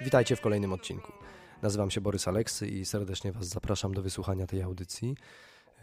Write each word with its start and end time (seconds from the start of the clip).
Witajcie 0.00 0.36
w 0.36 0.40
kolejnym 0.40 0.72
odcinku. 0.72 1.12
Nazywam 1.62 1.90
się 1.90 2.00
Borys 2.00 2.28
Aleksy 2.28 2.68
i 2.68 2.84
serdecznie 2.84 3.32
Was 3.32 3.46
zapraszam 3.46 3.94
do 3.94 4.02
wysłuchania 4.02 4.46
tej 4.46 4.62
audycji. 4.62 5.16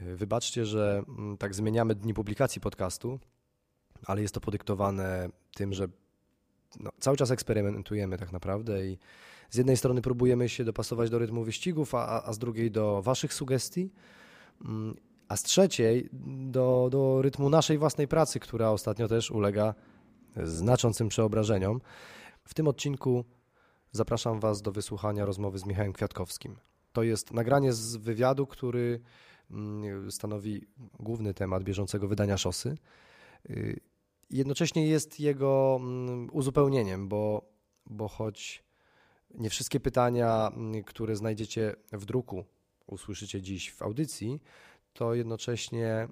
Wybaczcie, 0.02 0.66
że 0.66 1.04
mm, 1.08 1.38
tak 1.38 1.56
zmieniamy 1.56 1.96
dni 1.96 2.13
publikacji 2.13 2.62
podcastu, 2.62 3.19
ale 4.06 4.22
jest 4.22 4.33
to 4.33 4.42
podyktowane 4.42 5.29
tym, 5.56 5.74
że 5.74 5.88
no, 6.79 6.92
cały 7.00 7.18
czas 7.18 7.32
eksperymentujemy 7.32 8.18
tak 8.18 8.32
naprawdę 8.32 8.88
i 8.88 8.97
z 9.50 9.56
jednej 9.56 9.78
strony 9.78 10.01
próbujemy 10.01 10.49
się 10.49 10.63
dopasować 10.63 11.10
do 11.10 11.20
rytmu 11.20 11.44
wyścigów, 11.44 11.96
a, 11.96 12.24
a 12.24 12.34
z 12.34 12.40
drugiej 12.40 12.72
do 12.72 13.02
Waszych 13.02 13.34
sugestii, 13.34 13.92
mm, 14.65 14.96
a 15.28 15.38
z 15.38 15.44
trzeciej 15.44 16.09
do, 16.52 16.88
do 16.91 17.22
rytmu 17.22 17.49
naszej 17.49 17.77
własnej 17.77 18.08
pracy, 18.08 18.40
która 18.40 18.70
ostatnio 18.70 19.08
też 19.08 19.32
ulega 19.32 19.74
znaczącym 20.44 21.10
przeobrażeniom. 21.10 21.82
W 22.46 22.54
tym 22.54 22.68
odcinku 22.68 23.26
zapraszam 23.91 24.40
Was 24.40 24.62
do 24.62 24.72
wysłuchania 24.72 25.26
rozmowy 25.26 25.59
z 25.59 25.66
Michałem 25.66 25.94
Kwiatkowskim. 25.94 26.55
To 26.94 27.04
jest 27.04 27.34
nagranie 27.34 27.73
z 27.73 27.96
wywiadu, 27.96 28.48
który 28.48 29.00
mm, 29.52 30.12
stanowi 30.12 30.62
główny 31.00 31.34
temat 31.34 31.63
bieżącego 31.63 32.08
wydania 32.08 32.38
szosy. 32.38 32.77
Y, 33.50 33.80
jednocześnie 34.30 34.88
jest 34.88 35.20
jego 35.20 35.77
mm, 35.82 36.30
uzupełnieniem, 36.32 37.08
bo, 37.08 37.50
bo 37.86 38.08
choć 38.08 38.63
nie 39.34 39.50
wszystkie 39.50 39.80
pytania, 39.80 40.52
mm, 40.55 40.84
które 40.84 41.16
znajdziecie 41.16 41.76
w 41.91 42.05
druku, 42.05 42.46
usłyszycie 42.88 43.41
dziś 43.41 43.74
w 43.74 43.82
audycji, 43.82 44.40
to 44.94 45.13
jednocześnie 45.13 46.08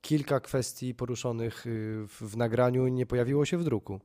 kilka 0.00 0.40
kwestii 0.40 0.94
poruszonych 0.94 1.66
y, 1.66 2.06
w 2.06 2.36
nagraniu 2.36 2.88
nie 2.88 3.06
pojawiło 3.06 3.44
się 3.44 3.58
w 3.58 3.64
druku. 3.64 4.00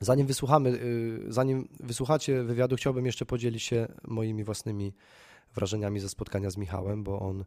Zanim 0.00 0.26
wysłuchamy, 0.26 0.70
y, 0.70 1.24
zanim 1.28 1.68
wysłuchacie 1.80 2.42
wywiadu, 2.42 2.76
chciałbym 2.76 3.06
jeszcze 3.06 3.26
podzielić 3.26 3.62
się 3.62 3.88
moimi 4.04 4.44
własnymi 4.44 4.92
wrażeniami 5.54 6.00
ze 6.00 6.08
spotkania 6.08 6.50
z 6.50 6.56
Michałem, 6.56 7.04
bo 7.04 7.20
on, 7.20 7.44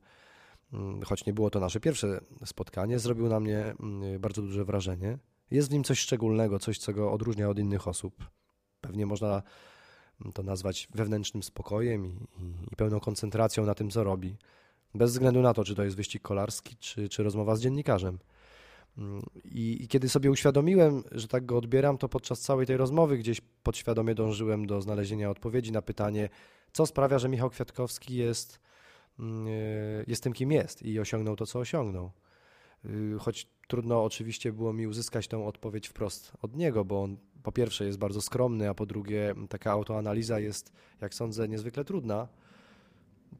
mm, 0.73 1.01
choć 1.01 1.25
nie 1.25 1.33
było 1.33 1.49
to 1.49 1.59
nasze 1.59 1.79
pierwsze 1.79 2.21
spotkanie, 2.45 2.99
zrobił 2.99 3.27
na 3.29 3.39
mnie 3.39 3.73
mm, 3.79 4.19
bardzo 4.19 4.41
duże 4.41 4.65
wrażenie. 4.65 5.17
Jest 5.51 5.69
w 5.69 5.73
nim 5.73 5.83
coś 5.83 5.99
szczególnego, 5.99 6.59
coś, 6.59 6.77
co 6.77 6.93
go 6.93 7.11
odróżnia 7.11 7.49
od 7.49 7.59
innych 7.59 7.87
osób. 7.87 8.29
Pewnie 8.81 9.05
można 9.05 9.41
to 10.33 10.43
nazwać 10.43 10.87
wewnętrznym 10.95 11.43
spokojem 11.43 12.05
i, 12.05 12.09
i, 12.71 12.75
pełną 12.75 12.99
koncentracją 12.99 13.65
na 13.65 13.75
tym, 13.75 13.89
co 13.89 14.03
robi. 14.03 14.37
Bez 14.93 15.11
względu 15.11 15.41
na 15.41 15.53
to, 15.53 15.63
czy 15.63 15.75
to 15.75 15.83
jest 15.83 15.95
wyścig 15.95 16.21
kolarski, 16.21 16.77
czy, 16.77 17.09
czy 17.09 17.23
rozmowa 17.23 17.55
z 17.55 17.61
dziennikarzem. 17.61 18.19
I, 19.45 19.83
I, 19.83 19.87
kiedy 19.87 20.09
sobie 20.09 20.31
uświadomiłem, 20.31 21.03
że 21.11 21.27
tak 21.27 21.45
go 21.45 21.57
odbieram, 21.57 21.97
to 21.97 22.09
podczas 22.09 22.41
całej 22.41 22.65
tej 22.67 22.77
rozmowy 22.77 23.17
gdzieś 23.17 23.41
podświadomie 23.63 24.15
dążyłem 24.15 24.65
do 24.65 24.81
znalezienia 24.81 25.29
odpowiedzi 25.29 25.71
na 25.71 25.81
pytanie, 25.81 26.29
co 26.73 26.85
sprawia, 26.85 27.19
że 27.19 27.29
Michał 27.29 27.49
Kwiatkowski 27.49 28.15
jest, 28.15 28.59
mm, 29.19 29.47
e, 29.47 29.51
jest 30.07 30.23
tym, 30.23 30.33
kim 30.33 30.51
jest 30.51 30.83
i 30.83 30.99
osiągnął 30.99 31.35
to, 31.35 31.45
co 31.45 31.59
osiągnął. 31.59 32.11
Y, 32.85 33.19
choć 33.19 33.47
trudno 33.67 34.03
oczywiście 34.03 34.53
było 34.53 34.73
mi 34.73 34.87
uzyskać 34.87 35.27
tę 35.27 35.45
odpowiedź 35.45 35.87
wprost 35.87 36.31
od 36.41 36.55
niego, 36.55 36.85
bo 36.85 37.03
on 37.03 37.17
po 37.43 37.51
pierwsze 37.51 37.85
jest 37.85 37.97
bardzo 37.97 38.21
skromny, 38.21 38.69
a 38.69 38.73
po 38.73 38.85
drugie 38.85 39.35
taka 39.49 39.71
autoanaliza 39.71 40.39
jest, 40.39 40.71
jak 41.01 41.13
sądzę, 41.13 41.47
niezwykle 41.47 41.85
trudna 41.85 42.27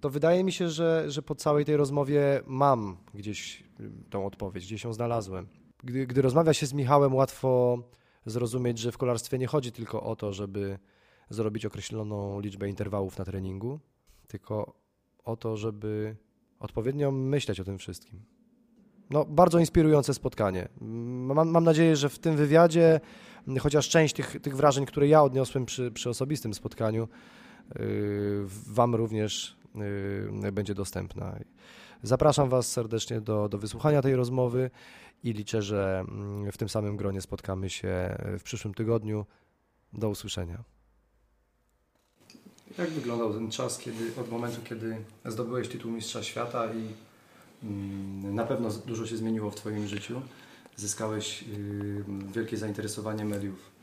to 0.05 0.09
wydaje 0.09 0.43
mi 0.43 0.51
się, 0.51 0.69
że, 0.69 1.05
że 1.07 1.21
po 1.21 1.35
całej 1.35 1.65
tej 1.65 1.77
rozmowie 1.77 2.41
mam 2.47 2.97
gdzieś 3.13 3.63
y, 3.79 3.91
tą 4.09 4.25
odpowiedź, 4.25 4.65
gdzieś 4.65 4.83
ją 4.83 4.93
znalazłem. 4.93 5.47
Gdy, 5.83 6.07
gdy 6.07 6.21
rozmawia 6.21 6.53
się 6.53 6.65
z 6.65 6.73
Michałem, 6.73 7.15
łatwo 7.15 7.77
zrozumieć, 8.25 8.79
że 8.79 8.91
w 8.91 8.97
kolarstwie 8.97 9.37
nie 9.37 9.47
chodzi 9.47 9.71
tylko 9.71 10.03
o 10.03 10.15
to, 10.15 10.33
żeby 10.33 10.79
zrobić 11.29 11.65
określoną 11.65 12.39
liczbę 12.39 12.69
interwałów 12.69 13.17
na 13.17 13.25
treningu, 13.25 13.79
tylko 14.27 14.73
o 15.23 15.35
to, 15.35 15.57
żeby 15.57 16.15
odpowiednio 16.59 17.11
myśleć 17.11 17.59
o 17.59 17.63
tym 17.63 17.77
wszystkim. 17.77 18.21
No, 19.09 19.25
bardzo 19.25 19.59
inspirujące 19.59 20.13
spotkanie. 20.13 20.67
Mam, 20.81 21.49
mam 21.49 21.63
nadzieję, 21.63 21.95
że 21.95 22.09
w 22.09 22.19
tym 22.19 22.35
wywiadzie, 22.35 22.99
chociaż 23.59 23.89
część 23.89 24.15
tych, 24.15 24.41
tych 24.41 24.55
wrażeń, 24.55 24.85
które 24.85 25.07
ja 25.07 25.23
odniosłem 25.23 25.65
przy, 25.65 25.91
przy 25.91 26.09
osobistym 26.09 26.53
spotkaniu, 26.53 27.07
yy, 27.79 28.45
Wam 28.67 28.95
również 28.95 29.64
Y, 29.64 29.64
będzie 30.51 30.75
dostępna. 30.75 31.39
Zapraszam 32.03 32.49
Was 32.49 32.71
serdecznie 32.71 33.21
do, 33.21 33.49
do 33.49 33.57
wysłuchania 33.57 34.01
tej 34.01 34.15
rozmowy 34.15 34.71
i 35.23 35.33
liczę, 35.33 35.61
że 35.61 36.05
mm, 36.07 36.51
w 36.51 36.57
tym 36.57 36.69
samym 36.69 36.97
gronie 36.97 37.21
spotkamy 37.21 37.69
się 37.69 38.17
w 38.39 38.43
przyszłym 38.43 38.73
tygodniu. 38.73 39.25
Do 39.97 40.09
usłyszenia. 40.09 40.63
Jak 42.77 42.89
wyglądał 42.89 43.33
ten 43.33 43.51
czas 43.51 43.77
kiedy, 43.77 44.21
od 44.21 44.31
momentu, 44.31 44.61
kiedy 44.63 44.97
zdobyłeś 45.25 45.67
tytuł 45.67 45.91
Mistrza 45.91 46.23
Świata 46.23 46.73
i 46.73 46.87
mm, 47.63 48.35
na 48.35 48.45
pewno 48.45 48.69
dużo 48.69 49.05
się 49.05 49.17
zmieniło 49.17 49.51
w 49.51 49.55
Twoim 49.55 49.87
życiu? 49.87 50.21
Zyskałeś 50.75 51.43
y, 51.43 52.03
wielkie 52.33 52.57
zainteresowanie 52.57 53.25
mediów 53.25 53.74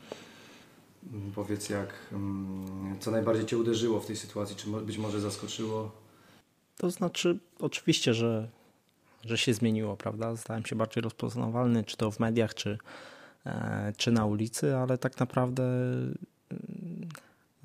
powiedz, 1.35 1.69
jak, 1.69 1.93
mm, 2.11 2.99
co 2.99 3.11
najbardziej 3.11 3.45
Cię 3.45 3.57
uderzyło 3.57 3.99
w 3.99 4.05
tej 4.05 4.15
sytuacji, 4.15 4.55
czy 4.55 4.69
być 4.69 4.97
może 4.97 5.19
zaskoczyło? 5.21 5.91
To 6.77 6.91
znaczy, 6.91 7.39
oczywiście, 7.59 8.13
że, 8.13 8.49
że 9.25 9.37
się 9.37 9.53
zmieniło, 9.53 9.97
prawda? 9.97 10.37
Stałem 10.37 10.65
się 10.65 10.75
bardziej 10.75 11.03
rozpoznawalny, 11.03 11.83
czy 11.83 11.97
to 11.97 12.11
w 12.11 12.19
mediach, 12.19 12.53
czy, 12.53 12.77
e, 13.45 13.93
czy 13.97 14.11
na 14.11 14.25
ulicy, 14.25 14.75
ale 14.75 14.97
tak 14.97 15.19
naprawdę 15.19 15.63
mm, 15.63 17.09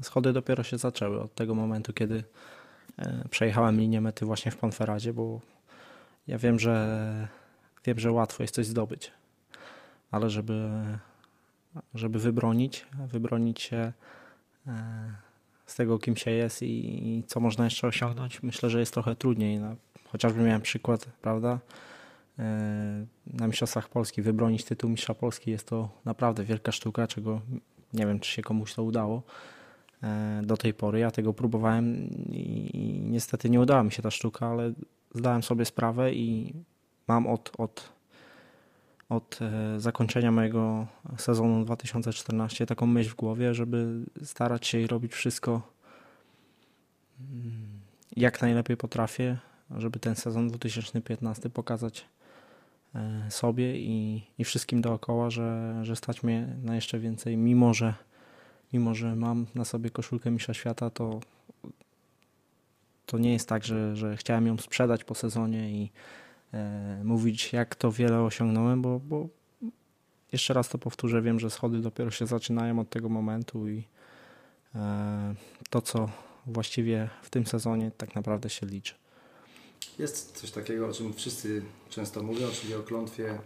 schody 0.03 0.32
dopiero 0.32 0.62
się 0.62 0.78
zaczęły 0.78 1.20
od 1.20 1.34
tego 1.34 1.55
momentu, 1.55 1.93
kiedy 1.93 2.25
e, 2.99 3.25
przejechałem 3.31 3.81
linię 3.81 4.00
mety 4.00 4.26
właśnie 4.26 4.53
w 4.53 4.56
Ponferadzie, 4.56 5.12
bo 5.12 5.41
ja 6.26 6.38
wiem, 6.38 6.59
że 6.59 7.28
wiem, 7.84 7.99
że 7.99 8.12
łatwo 8.12 8.43
jest 8.43 8.55
coś 8.55 8.66
zdobyć, 8.66 9.12
ale 10.10 10.31
żeby 10.31 10.70
żeby 11.94 12.19
wybronić, 12.19 12.87
wybronić 13.06 13.61
się 13.62 13.93
e, 14.66 15.12
z 15.66 15.75
tego, 15.75 15.99
kim 15.99 16.16
się 16.16 16.31
jest 16.31 16.62
i, 16.62 17.25
co 17.27 17.41
można 17.41 17.65
jeszcze 17.65 17.87
osiągnąć, 17.87 18.43
myślę, 18.43 18.71
że 18.71 18.81
jest 18.81 18.94
trochę 18.94 19.16
trudniej. 19.16 19.59
No, 19.59 19.77
chociażby 20.12 20.43
miałem 20.43 20.61
przykład, 20.61 21.05
prawda, 21.22 21.59
e, 22.38 23.06
na 23.27 23.47
Mistrzostwach 23.47 23.88
Polski 23.88 24.22
wybronić 24.22 24.65
tytuł 24.65 24.91
Mistrza 24.91 25.15
Polski 25.15 25.50
jest 25.50 25.69
to 25.69 25.88
naprawdę 26.05 26.44
wielka 26.44 26.72
sztuka, 26.72 27.06
czego 27.06 27.41
nie 27.93 28.06
wiem, 28.06 28.21
czy 28.21 28.31
się 28.31 28.43
komuś 28.43 28.75
to 28.75 28.83
udało 28.83 29.22
e, 30.03 30.41
do 30.44 30.56
tej 30.56 30.75
pory. 30.75 30.99
Ja 30.99 31.11
tego 31.11 31.34
próbowałem 31.34 32.11
i, 32.31 32.71
i 32.75 33.00
niestety 33.00 33.50
nie 33.50 33.61
udała 33.61 33.83
mi 33.83 33.93
się 33.93 34.03
ta 34.03 34.11
sztuka, 34.11 34.47
ale 34.47 34.72
zdałem 35.15 35.43
sobie 35.43 35.65
sprawę 35.65 36.12
i 36.12 36.55
mam 37.09 37.27
od, 37.27 37.53
od 37.59 37.98
od 39.09 39.39
e, 39.43 39.81
zakończenia 39.81 40.31
mojego 40.31 40.87
sezonu 41.19 41.65
2014 41.65 42.67
taką 42.67 42.87
myśl 42.87 43.11
w 43.11 43.15
głowie, 43.15 43.55
żeby 43.55 44.05
starać 44.25 44.67
się 44.67 44.81
i 44.81 44.87
robić 44.87 45.13
wszystko 45.13 45.63
mm, 47.21 47.81
jak 48.17 48.43
najlepiej 48.43 48.77
potrafię, 48.77 49.39
żeby 49.77 49.99
ten 49.99 50.17
sezon 50.17 50.49
2015 50.49 51.51
pokazać 51.51 52.07
e, 52.95 53.31
sobie 53.31 53.79
i, 53.79 54.23
i 54.39 54.45
wszystkim 54.45 54.81
dookoła, 54.81 55.31
że, 55.31 55.81
że 55.83 55.97
stać 55.97 56.23
mnie 56.23 56.57
na 56.63 56.75
jeszcze 56.75 56.99
więcej, 56.99 57.37
mimo 57.37 57.75
że, 57.75 57.95
mimo 58.73 58.95
że 58.95 59.17
mam 59.17 59.47
na 59.55 59.65
sobie 59.65 59.91
koszulkę 59.91 60.31
Misza 60.31 60.55
Świata, 60.55 60.91
to, 60.91 61.21
to 63.07 63.19
nie 63.19 63.33
jest 63.33 63.49
tak, 63.49 63.65
że, 63.65 63.97
że 63.97 64.17
chciałem 64.17 64.47
ją 64.47 64.59
sprzedać 64.59 65.05
po 65.05 65.15
sezonie 65.15 65.71
i 65.71 65.91
mówić, 67.05 67.53
jak 67.53 67.75
to 67.75 67.93
wiele 67.93 68.23
osiągnąłem, 68.23 68.83
bo, 68.83 69.00
bo 69.00 69.29
jeszcze 70.33 70.55
raz 70.55 70.69
to 70.69 70.79
powtórzę, 70.79 71.23
wiem, 71.23 71.41
że 71.41 71.50
schody 71.50 71.79
dopiero 71.79 72.11
się 72.11 72.27
zaczynają 72.27 72.79
od 72.79 72.91
tego 72.91 73.09
momentu 73.09 73.69
i 73.69 73.85
e, 74.75 75.35
to, 75.71 75.83
co 75.83 76.09
właściwie 76.47 77.11
w 77.23 77.31
tym 77.31 77.47
sezonie 77.47 77.91
tak 77.97 78.15
naprawdę 78.15 78.50
się 78.50 78.67
liczy. 78.67 78.95
Jest 79.99 80.41
coś 80.41 80.50
takiego, 80.50 80.89
o 80.89 80.93
czym 80.93 81.15
wszyscy 81.15 81.62
często 81.91 82.23
mówią, 82.23 82.47
czyli 82.61 82.75
o 82.75 82.83
klątwie 82.83 83.39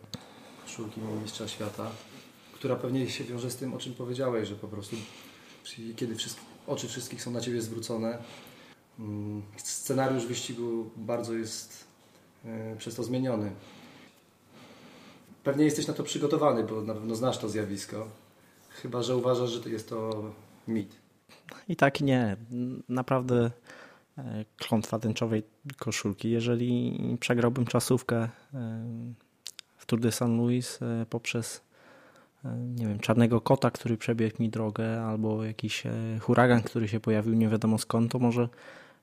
koszulki 0.63 1.01
mistrza 1.23 1.49
świata, 1.49 1.91
która 2.55 2.77
pewnie 2.77 3.11
się 3.11 3.25
wiąże 3.25 3.51
z 3.51 3.57
tym, 3.57 3.75
o 3.75 3.79
czym 3.79 3.95
powiedziałeś, 3.95 4.49
że 4.49 4.55
po 4.55 4.69
prostu 4.69 4.97
kiedy 5.97 6.17
oczy 6.67 6.89
wszystkich 6.89 7.23
są 7.23 7.31
na 7.31 7.41
Ciebie 7.41 7.63
zwrócone, 7.63 8.19
mm, 8.99 9.43
scenariusz 9.57 10.27
wyścigu 10.27 10.91
bardzo 10.97 11.35
jest 11.35 11.92
E, 11.92 11.92
przez 12.79 12.95
to 12.95 13.03
zmieniony. 13.03 13.51
Pewnie 15.45 15.65
jesteś 15.65 15.87
na 15.87 15.95
to 15.95 16.03
przygotowany, 16.03 16.65
bo 16.65 16.83
na 16.83 16.95
pewno 16.95 17.15
znasz 17.15 17.39
to 17.39 17.49
zjawisko. 17.49 18.09
Chyba, 18.69 19.03
że 19.03 19.17
uważasz, 19.17 19.51
że 19.51 19.71
jest 19.71 19.89
to 19.89 20.25
mit. 20.69 20.97
I 21.69 21.77
tak 21.77 22.01
nie. 22.01 22.37
Naprawdę 22.89 23.51
e, 24.19 24.45
klątwa 24.57 24.99
tęczowej 24.99 25.43
koszulki. 25.79 26.31
Jeżeli 26.31 26.99
przegrałbym 27.21 27.67
czasówkę 27.67 28.17
e, 28.17 28.29
w 29.77 29.87
Tour 29.87 30.01
de 30.01 30.13
San 30.13 30.37
Luis 30.37 30.79
poprzez 31.11 31.61
nie 32.77 32.87
wiem, 32.87 32.99
czarnego 32.99 33.41
kota, 33.41 33.71
który 33.71 33.97
przebiegł 33.97 34.43
mi 34.43 34.49
drogę, 34.49 35.03
albo 35.03 35.45
jakiś 35.45 35.83
huragan, 36.21 36.63
który 36.63 36.89
się 36.89 37.01
pojawił 37.01 37.35
nie 37.35 37.49
wiadomo 37.49 37.79
skąd, 37.79 38.13
to 38.13 38.19
może 38.19 38.49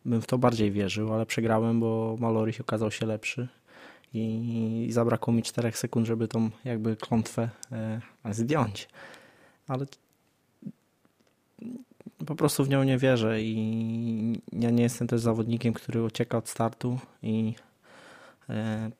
bym 0.05 0.21
w 0.21 0.27
to 0.27 0.37
bardziej 0.37 0.71
wierzył, 0.71 1.13
ale 1.13 1.25
przegrałem, 1.25 1.79
bo 1.79 2.15
Mallory 2.19 2.53
okazał 2.59 2.91
się 2.91 3.05
lepszy 3.05 3.47
i 4.13 4.87
zabrakło 4.91 5.33
mi 5.33 5.43
4 5.43 5.71
sekund, 5.71 6.07
żeby 6.07 6.27
tą 6.27 6.49
jakby 6.65 6.95
klątwę 6.95 7.49
zdjąć. 8.31 8.89
Ale 9.67 9.85
po 12.25 12.35
prostu 12.35 12.63
w 12.63 12.69
nią 12.69 12.83
nie 12.83 12.97
wierzę 12.97 13.41
i 13.41 14.41
ja 14.53 14.69
nie 14.69 14.83
jestem 14.83 15.07
też 15.07 15.21
zawodnikiem, 15.21 15.73
który 15.73 16.03
ucieka 16.03 16.37
od 16.37 16.49
startu 16.49 16.99
i, 17.23 17.53
e, 18.49 18.91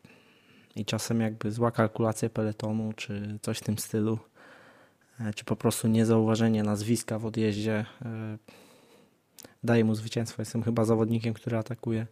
i 0.76 0.86
czasem 0.86 1.22
jakby 1.22 1.52
zła 1.52 1.72
kalkulacja 1.72 2.30
peletonu 2.30 2.94
czy 2.96 3.40
coś 3.42 3.58
w 3.58 3.64
tym 3.64 3.78
stylu, 3.78 4.20
e, 5.20 5.34
czy 5.34 5.46
po 5.46 5.56
prostu 5.56 5.88
niezauważenie 5.88 6.64
nazwiska 6.64 7.20
w 7.20 7.26
odjeździe 7.26 7.86
e, 8.06 8.38
daje 9.64 9.84
mu 9.84 9.96
zwycięstwo. 9.96 10.42
Jestem 10.42 10.64
chyba 10.64 10.86
zawodnikiem, 10.86 11.34
który 11.34 11.58
atakuje 11.58 12.08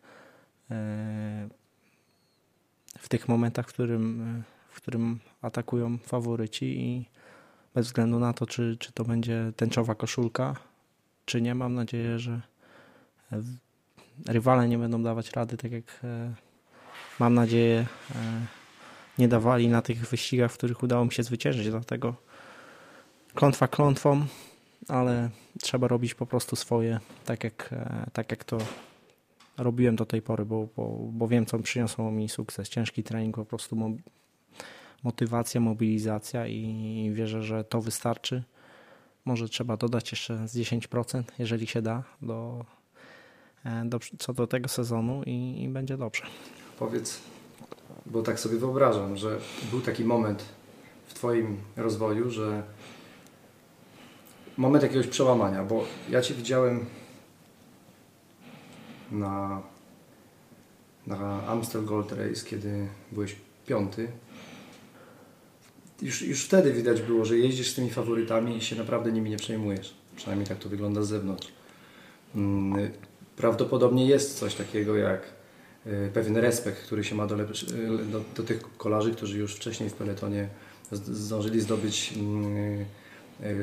w 2.98 3.10
tych 3.10 3.28
momentach, 3.28 3.70
w 3.70 3.74
którym, 3.74 4.44
w 4.70 4.76
którym 4.76 5.20
atakują 5.42 5.98
faworyci 5.98 6.66
i 6.66 7.06
bez 7.76 7.88
względu 7.88 8.20
na 8.20 8.34
to, 8.34 8.46
czy, 8.46 8.78
czy 8.80 8.92
to 8.92 9.04
będzie 9.04 9.52
tęczowa 9.56 9.96
koszulka, 9.96 10.56
czy 11.26 11.42
nie. 11.42 11.56
Mam 11.56 11.74
nadzieję, 11.74 12.20
że 12.20 12.42
e, 13.32 13.42
rywale 14.28 14.68
nie 14.68 14.78
będą 14.78 15.04
dawać 15.04 15.32
rady, 15.32 15.58
tak 15.58 15.72
jak 15.72 15.84
e, 16.04 16.34
mam 17.20 17.34
nadzieję 17.34 17.86
e, 18.16 18.46
nie 19.18 19.28
dawali 19.28 19.68
na 19.68 19.82
tych 19.82 20.10
wyścigach, 20.10 20.52
w 20.52 20.58
których 20.58 20.84
udało 20.84 21.06
mi 21.06 21.12
się 21.12 21.24
zwyciężyć. 21.24 21.70
Dlatego 21.70 22.16
klątwa 23.36 23.68
klątwą, 23.68 24.26
ale 24.88 25.30
trzeba 25.62 25.88
robić 25.88 26.14
po 26.14 26.26
prostu 26.26 26.56
swoje, 26.56 27.00
tak 27.26 27.44
jak, 27.44 27.70
tak 28.14 28.32
jak 28.32 28.44
to 28.44 28.58
robiłem 29.58 29.96
do 29.96 30.06
tej 30.06 30.22
pory, 30.22 30.46
bo, 30.46 30.68
bo, 30.76 30.98
bo 31.12 31.28
wiem, 31.28 31.46
co 31.46 31.60
przyniosło 31.60 32.12
mi 32.12 32.30
sukces. 32.30 32.70
Ciężki 32.70 33.04
trening, 33.04 33.36
po 33.36 33.46
prostu 33.46 33.76
motywacja, 35.04 35.62
mobilizacja 35.62 36.48
i 36.48 37.12
wierzę, 37.14 37.44
że 37.44 37.64
to 37.64 37.82
wystarczy. 37.82 38.44
Może 39.26 39.50
trzeba 39.50 39.78
dodać 39.78 40.12
jeszcze 40.12 40.48
z 40.48 40.58
10%, 40.58 41.24
jeżeli 41.40 41.68
się 41.68 41.82
da, 41.82 42.04
do, 42.22 42.66
e, 43.66 43.86
do, 43.86 44.00
co 44.20 44.34
do 44.34 44.48
tego 44.48 44.68
sezonu 44.70 45.24
i, 45.26 45.64
i 45.64 45.70
będzie 45.70 45.98
dobrze. 45.98 46.24
Powiedz, 46.80 47.22
bo 48.06 48.22
tak 48.22 48.40
sobie 48.40 48.58
wyobrażam, 48.58 49.18
że 49.18 49.40
był 49.72 49.82
taki 49.82 50.04
moment 50.04 50.46
w 51.08 51.14
Twoim 51.14 51.58
rozwoju, 51.76 52.30
że 52.32 52.64
moment 54.58 54.84
jakiegoś 54.84 55.08
przełamania, 55.08 55.64
bo 55.64 55.84
ja 56.10 56.22
Cię 56.22 56.34
widziałem 56.34 56.86
na, 59.12 59.62
na 61.08 61.48
Amstel 61.48 61.86
Gold 61.86 62.12
Race, 62.12 62.46
kiedy 62.46 62.88
byłeś 63.12 63.36
piąty 63.68 64.08
już, 66.02 66.22
już 66.22 66.44
wtedy 66.44 66.74
widać 66.74 67.02
było, 67.02 67.26
że 67.26 67.38
jeździsz 67.38 67.72
z 67.72 67.76
tymi 67.76 67.90
faworytami 67.90 68.58
i 68.58 68.62
się 68.62 68.76
naprawdę 68.76 69.12
nimi 69.12 69.30
nie 69.30 69.38
przejmujesz. 69.38 69.94
Przynajmniej 70.16 70.48
tak 70.48 70.60
to 70.60 70.70
wygląda 70.70 71.04
z 71.04 71.08
zewnątrz. 71.08 71.48
Mm, 72.36 72.92
prawdopodobnie 73.36 74.06
jest 74.06 74.40
coś 74.40 74.56
takiego 74.56 74.96
jak 74.96 75.22
y, 75.88 76.12
pewien 76.14 76.38
respekt, 76.38 76.84
który 76.84 77.04
się 77.04 77.16
ma 77.16 77.28
do, 77.28 77.36
y, 77.36 77.46
do, 78.12 78.22
do 78.36 78.44
tych 78.44 78.78
kolarzy, 78.78 79.12
którzy 79.12 79.38
już 79.38 79.56
wcześniej 79.56 79.90
w 79.90 79.94
peletonie 79.94 80.48
zdążyli 80.92 81.62
zdobyć 81.62 82.14
mm, 82.18 82.86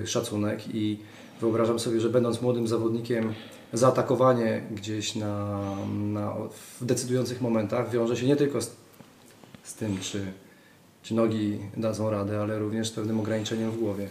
szacunek 0.07 0.75
i 0.75 0.99
wyobrażam 1.41 1.79
sobie, 1.79 2.01
że 2.01 2.09
będąc 2.09 2.43
młodym 2.43 2.69
zawodnikiem 2.69 3.35
zaatakowanie 3.73 4.63
gdzieś 4.71 5.15
na, 5.15 5.61
na, 5.89 6.35
w 6.81 6.85
decydujących 6.85 7.41
momentach 7.41 7.91
wiąże 7.91 8.17
się 8.17 8.27
nie 8.27 8.37
tylko 8.37 8.63
z, 8.63 8.77
z 9.63 9.75
tym, 9.75 9.99
czy 10.01 10.33
czy 11.05 11.15
nogi 11.15 11.59
dadzą 11.77 12.11
radę, 12.11 12.41
ale 12.41 12.59
również 12.59 12.89
z 12.89 12.93
pewnym 12.93 13.21
ograniczeniem 13.21 13.71
w 13.71 13.79
głowie. 13.79 14.09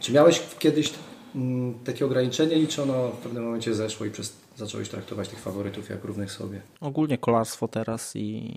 Czy 0.00 0.12
miałeś 0.12 0.42
kiedyś 0.58 0.92
mm, 1.34 1.74
takie 1.84 2.06
ograniczenie 2.06 2.56
i 2.56 2.66
czy 2.66 2.82
ono 2.82 3.08
w 3.08 3.18
pewnym 3.18 3.44
momencie 3.44 3.74
zeszło 3.74 4.06
i 4.06 4.10
przez, 4.10 4.36
zacząłeś 4.56 4.88
traktować 4.88 5.28
tych 5.28 5.38
faworytów 5.38 5.90
jak 5.90 6.04
równych 6.04 6.32
sobie? 6.32 6.60
Ogólnie 6.80 7.18
kolarstwo 7.18 7.68
teraz 7.68 8.16
i 8.16 8.54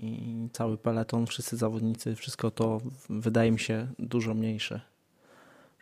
cały 0.52 0.78
peleton, 0.78 1.26
wszyscy 1.26 1.56
zawodnicy, 1.56 2.16
wszystko 2.16 2.50
to 2.50 2.80
wydaje 3.08 3.52
mi 3.52 3.58
się 3.58 3.88
dużo 3.98 4.34
mniejsze. 4.34 4.80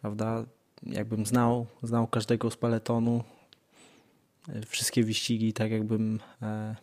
Prawda? 0.02 0.44
Jakbym 0.82 1.26
znał, 1.26 1.66
znał 1.82 2.06
każdego 2.06 2.50
z 2.50 2.56
peletonu, 2.56 3.24
e, 4.48 4.66
wszystkie 4.66 5.04
wyścigi, 5.04 5.52
tak 5.52 5.70
jakbym 5.70 6.20
e, 6.42 6.76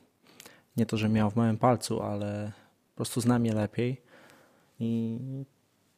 nie 0.77 0.85
to, 0.85 0.97
że 0.97 1.09
miał 1.09 1.29
w 1.29 1.35
małym 1.35 1.57
palcu, 1.57 2.01
ale 2.01 2.51
po 2.91 2.95
prostu 2.95 3.21
znam 3.21 3.45
je 3.45 3.53
lepiej 3.53 4.01
i 4.79 5.19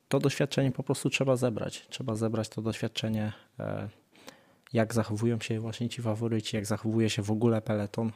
to 0.09 0.19
doświadczenie 0.19 0.71
po 0.71 0.83
prostu 0.83 1.09
trzeba 1.09 1.35
zebrać. 1.35 1.87
Trzeba 1.89 2.15
zebrać 2.15 2.49
to 2.49 2.61
doświadczenie, 2.61 3.33
e, 3.59 3.89
jak 4.73 4.93
zachowują 4.93 5.39
się 5.39 5.59
właśnie 5.59 5.89
ci 5.89 6.01
faworyci, 6.01 6.55
jak 6.55 6.65
zachowuje 6.65 7.09
się 7.09 7.21
w 7.21 7.31
ogóle 7.31 7.61
peleton 7.61 8.11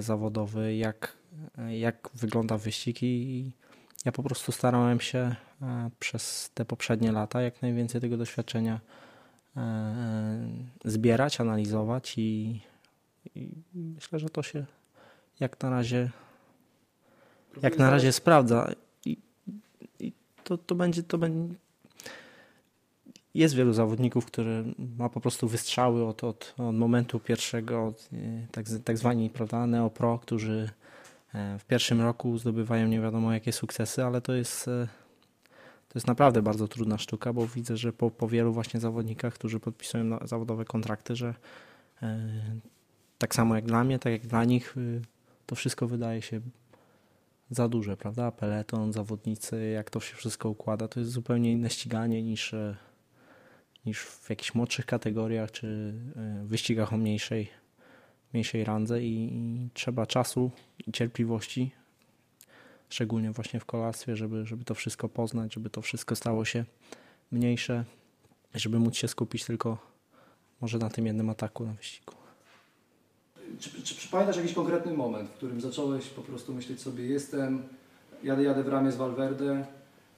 zawodowy, 0.00 0.76
jak, 0.76 1.16
jak 1.68 2.10
wygląda 2.14 2.58
wyścig 2.58 3.02
i 3.02 3.52
ja 4.04 4.12
po 4.12 4.22
prostu 4.22 4.52
starałem 4.52 5.00
się 5.00 5.36
przez 6.00 6.50
te 6.54 6.64
poprzednie 6.64 7.12
lata 7.12 7.42
jak 7.42 7.62
najwięcej 7.62 8.00
tego 8.00 8.16
doświadczenia 8.16 8.80
zbierać, 10.84 11.40
analizować 11.40 12.18
i, 12.18 12.60
i 13.34 13.48
myślę, 13.74 14.18
że 14.18 14.30
to 14.30 14.42
się 14.42 14.66
jak 15.40 15.62
na 15.62 15.70
razie 15.70 16.10
jak 17.62 17.78
na 17.78 17.90
razie 17.90 18.12
sprawdza. 18.12 18.70
To, 20.44 20.58
to 20.58 20.74
będzie, 20.74 21.02
to 21.02 21.18
będzie 21.18 21.54
jest 23.34 23.54
wielu 23.54 23.72
zawodników, 23.72 24.26
który 24.26 24.64
ma 24.98 25.08
po 25.08 25.20
prostu 25.20 25.48
wystrzały 25.48 26.06
od, 26.06 26.24
od, 26.24 26.54
od 26.58 26.76
momentu 26.76 27.20
pierwszego, 27.20 27.86
od, 27.86 28.08
e, 28.12 28.46
tak, 28.52 28.66
tak 28.84 28.98
zwani 28.98 29.30
prawda, 29.30 29.66
neopro, 29.66 30.18
którzy 30.18 30.70
e, 30.70 30.77
w 31.58 31.64
pierwszym 31.64 32.00
roku 32.00 32.38
zdobywają 32.38 32.88
nie 32.88 33.00
wiadomo 33.00 33.32
jakie 33.32 33.52
sukcesy, 33.52 34.04
ale 34.04 34.20
to 34.20 34.32
jest, 34.32 34.68
e, 34.68 34.88
to 35.88 35.92
jest 35.94 36.06
naprawdę 36.06 36.42
bardzo 36.42 36.68
trudna 36.68 36.98
sztuka, 36.98 37.32
bo 37.32 37.46
widzę, 37.46 37.76
że 37.76 37.92
po, 37.92 38.10
po 38.10 38.28
wielu 38.28 38.52
właśnie 38.52 38.80
zawodnikach, 38.80 39.34
którzy 39.34 39.60
podpisują 39.60 40.18
zawodowe 40.26 40.64
kontrakty, 40.64 41.16
że 41.16 41.34
tak 43.18 43.34
samo 43.34 43.54
jak 43.54 43.64
dla 43.64 43.84
mnie, 43.84 43.98
tak 43.98 44.12
jak 44.12 44.26
dla 44.26 44.44
nich, 44.44 44.76
to 45.46 45.54
wszystko 45.54 45.86
wydaje 45.86 46.22
się 46.22 46.40
za 47.50 47.68
duże, 47.68 47.96
prawda? 47.96 48.32
Peleton, 48.32 48.92
zawodnicy, 48.92 49.68
jak 49.68 49.90
to 49.90 50.00
się 50.00 50.16
wszystko 50.16 50.48
układa, 50.48 50.88
to 50.88 51.00
jest 51.00 51.12
zupełnie 51.12 51.52
inne 51.52 51.70
ściganie 51.70 52.22
niż, 52.22 52.54
e, 52.54 52.76
niż 53.86 54.00
w 54.00 54.30
jakichś 54.30 54.54
młodszych 54.54 54.86
kategoriach 54.86 55.50
czy 55.50 55.94
e, 56.16 56.44
wyścigach 56.44 56.92
o 56.92 56.96
mniejszej, 56.96 57.48
mniejszej 58.32 58.64
randze 58.64 59.02
i, 59.02 59.68
trzeba 59.74 60.06
czasu 60.06 60.50
i 60.86 60.92
cierpliwości, 60.92 61.70
szczególnie 62.88 63.30
właśnie 63.30 63.60
w 63.60 63.64
kolarstwie, 63.64 64.16
żeby, 64.16 64.46
żeby 64.46 64.64
to 64.64 64.74
wszystko 64.74 65.08
poznać, 65.08 65.54
żeby 65.54 65.70
to 65.70 65.82
wszystko 65.82 66.16
stało 66.16 66.44
się 66.44 66.64
mniejsze, 67.32 67.84
żeby 68.54 68.78
móc 68.78 68.96
się 68.96 69.08
skupić 69.08 69.44
tylko 69.44 69.78
może 70.60 70.78
na 70.78 70.90
tym 70.90 71.06
jednym 71.06 71.30
ataku 71.30 71.64
na 71.64 71.72
wyścigu. 71.72 72.14
Czy, 73.60 73.82
czy 73.82 73.94
przypamiętasz 73.94 74.36
jakiś 74.36 74.52
konkretny 74.52 74.92
moment, 74.92 75.30
w 75.30 75.32
którym 75.32 75.60
zacząłeś 75.60 76.08
po 76.08 76.22
prostu 76.22 76.54
myśleć 76.54 76.80
sobie, 76.80 77.06
jestem, 77.06 77.62
jadę, 78.22 78.42
jadę 78.42 78.62
w 78.62 78.68
ramię 78.68 78.92
z 78.92 78.96
Valverde, 78.96 79.66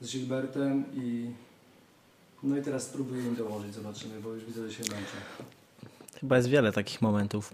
z 0.01 0.11
Gilbertem 0.11 0.83
i 0.93 1.31
no 2.43 2.57
i 2.57 2.61
teraz 2.61 2.87
spróbuję 2.87 3.21
im 3.21 3.35
dołożyć, 3.35 3.73
zobaczymy, 3.73 4.21
bo 4.21 4.33
już 4.33 4.45
widzę, 4.45 4.67
że 4.67 4.73
się 4.73 4.83
męczę. 4.83 5.17
Chyba 6.19 6.37
jest 6.37 6.49
wiele 6.49 6.71
takich 6.71 7.01
momentów. 7.01 7.53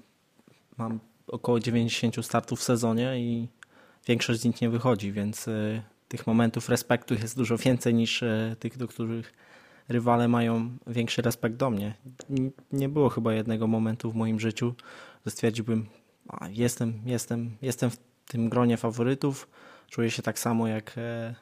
Mam 0.78 1.00
około 1.28 1.60
90 1.60 2.26
startów 2.26 2.60
w 2.60 2.64
sezonie 2.64 3.20
i 3.20 3.48
większość 4.08 4.40
z 4.40 4.46
nich 4.46 4.62
nie 4.62 4.70
wychodzi, 4.70 5.12
więc 5.12 5.48
y, 5.48 5.82
tych 6.08 6.28
momentów 6.28 6.70
respektu 6.70 7.14
jest 7.14 7.38
dużo 7.38 7.58
więcej 7.58 7.94
niż 7.94 8.24
y, 8.24 8.56
tych, 8.60 8.78
do 8.78 8.88
których 8.88 9.34
rywale 9.90 10.28
mają 10.28 10.78
większy 10.88 11.22
respekt 11.22 11.56
do 11.56 11.70
mnie. 11.70 11.94
Nie 12.72 12.90
było 12.90 13.10
chyba 13.10 13.34
jednego 13.34 13.68
momentu 13.68 14.12
w 14.12 14.16
moim 14.16 14.40
życiu, 14.40 14.74
że 15.26 15.32
stwierdziłbym, 15.32 15.86
a, 16.28 16.50
jestem, 16.50 17.02
jestem, 17.06 17.58
jestem 17.62 17.90
w 17.90 17.98
tym 18.28 18.50
gronie 18.50 18.78
faworytów, 18.78 19.48
czuję 19.90 20.12
się 20.12 20.22
tak 20.22 20.40
samo 20.40 20.68
jak 20.68 20.98
e, 20.98 21.36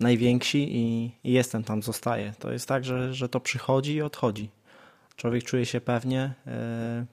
najwięksi 0.00 0.76
i, 0.76 1.12
i, 1.24 1.32
jestem 1.32 1.64
tam, 1.64 1.82
zostaję. 1.82 2.32
To 2.38 2.52
jest 2.52 2.68
tak, 2.68 2.84
że, 2.84 3.14
że 3.14 3.28
to 3.28 3.40
przychodzi 3.40 3.94
i 3.94 4.02
odchodzi. 4.02 4.50
Człowiek 5.16 5.44
czuje 5.44 5.66
się 5.66 5.80
pewnie, 5.80 6.34
e, 6.46 7.06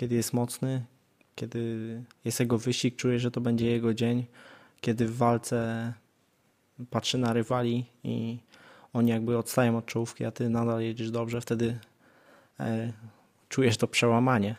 kiedy 0.00 0.14
jest 0.14 0.32
mocny, 0.32 0.84
kiedy 1.34 2.02
jest 2.24 2.40
jego 2.40 2.58
wyścig, 2.58 2.96
czuje, 2.96 3.18
że 3.18 3.30
to 3.30 3.40
będzie 3.40 3.70
jego 3.70 3.94
dzień, 3.94 4.26
kiedy 4.80 5.06
w 5.06 5.16
walce 5.16 5.92
patrzy 6.90 7.18
na 7.18 7.32
rywali 7.32 7.84
i 8.04 8.38
oni 8.92 9.10
jakby 9.10 9.38
odstają 9.38 9.76
od 9.76 9.86
czołówki, 9.86 10.24
a 10.24 10.30
ty 10.30 10.48
nadal 10.48 10.82
jedziesz 10.82 11.10
dobrze, 11.10 11.40
wtedy 11.40 11.78
e, 12.60 12.92
czujesz 13.48 13.76
to 13.76 13.88
przełamanie. 13.88 14.56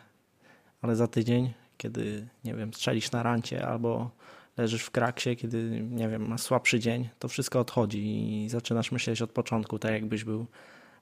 Ale 0.82 0.96
za 0.96 1.06
tydzień, 1.06 1.52
kiedy, 1.76 2.28
nie 2.44 2.54
wiem, 2.54 2.74
strzelisz 2.74 3.12
na 3.12 3.22
rancie 3.22 3.66
albo 3.66 4.10
leżysz 4.56 4.82
w 4.82 4.90
kraksie, 4.90 5.36
kiedy, 5.36 5.86
nie 5.90 6.08
wiem, 6.08 6.28
masz 6.28 6.40
słabszy 6.40 6.80
dzień, 6.80 7.08
to 7.18 7.28
wszystko 7.28 7.60
odchodzi 7.60 8.00
i 8.44 8.48
zaczynasz 8.48 8.92
myśleć 8.92 9.22
od 9.22 9.30
początku, 9.30 9.78
tak 9.78 9.92
jakbyś 9.92 10.24
był, 10.24 10.46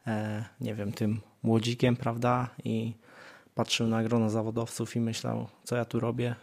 e, 0.07 0.45
nie 0.61 0.75
wiem, 0.75 0.93
tym 0.93 1.21
młodzikiem, 1.43 1.97
prawda? 1.97 2.51
I 2.65 2.95
patrzył 3.55 3.87
na 3.87 4.03
grono 4.03 4.31
zawodowców 4.31 4.97
i 4.97 5.01
myślał, 5.01 5.49
co 5.65 5.77
ja 5.77 5.85
tu 5.85 6.01
robię. 6.01 6.35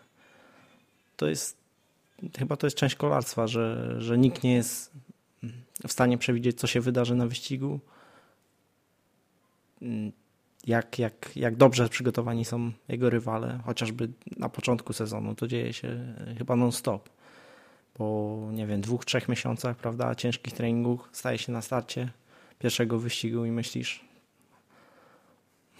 To 1.17 1.27
jest, 1.27 1.57
chyba 2.37 2.55
to 2.55 2.67
jest 2.67 2.77
część 2.77 2.95
kolarstwa, 2.95 3.47
że, 3.47 3.95
że 4.01 4.17
nikt 4.17 4.43
nie 4.43 4.55
jest 4.55 4.91
w 5.87 5.91
stanie 5.91 6.17
przewidzieć, 6.17 6.59
co 6.59 6.67
się 6.67 6.81
wydarzy 6.81 7.15
na 7.15 7.27
wyścigu. 7.27 7.79
Jak, 10.67 10.99
jak, 10.99 11.31
jak 11.35 11.55
dobrze 11.55 11.89
przygotowani 11.89 12.45
są 12.45 12.71
jego 12.87 13.09
rywale, 13.09 13.59
chociażby 13.65 14.09
na 14.37 14.49
początku 14.49 14.93
sezonu. 14.93 15.35
To 15.35 15.47
dzieje 15.47 15.73
się 15.73 16.15
chyba 16.37 16.55
non-stop. 16.55 17.09
Po, 17.93 18.37
nie 18.51 18.67
wiem, 18.67 18.81
dwóch, 18.81 19.05
trzech 19.05 19.29
miesiącach, 19.29 19.77
prawda, 19.77 20.15
ciężkich 20.15 20.53
treningów, 20.53 21.09
staje 21.11 21.37
się 21.37 21.51
na 21.51 21.61
starcie 21.61 22.09
pierwszego 22.59 22.99
wyścigu 22.99 23.45
i 23.45 23.51
myślisz, 23.51 24.05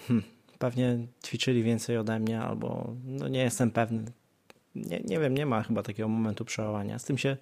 hmm, 0.08 0.26
pewnie 0.60 1.08
ćwiczyli 1.26 1.64
więcej 1.64 1.98
ode 1.98 2.20
mnie, 2.20 2.42
albo 2.42 2.94
no 3.06 3.28
nie 3.28 3.44
jestem 3.44 3.72
pewny. 3.72 4.04
Nie, 4.76 5.00
nie 5.00 5.20
wiem, 5.20 5.34
nie 5.34 5.46
ma 5.46 5.64
chyba 5.64 5.84
takiego 5.84 6.10
momentu 6.10 6.46
przełamania. 6.46 7.00
Z 7.00 7.04
tym 7.04 7.18
się 7.18 7.38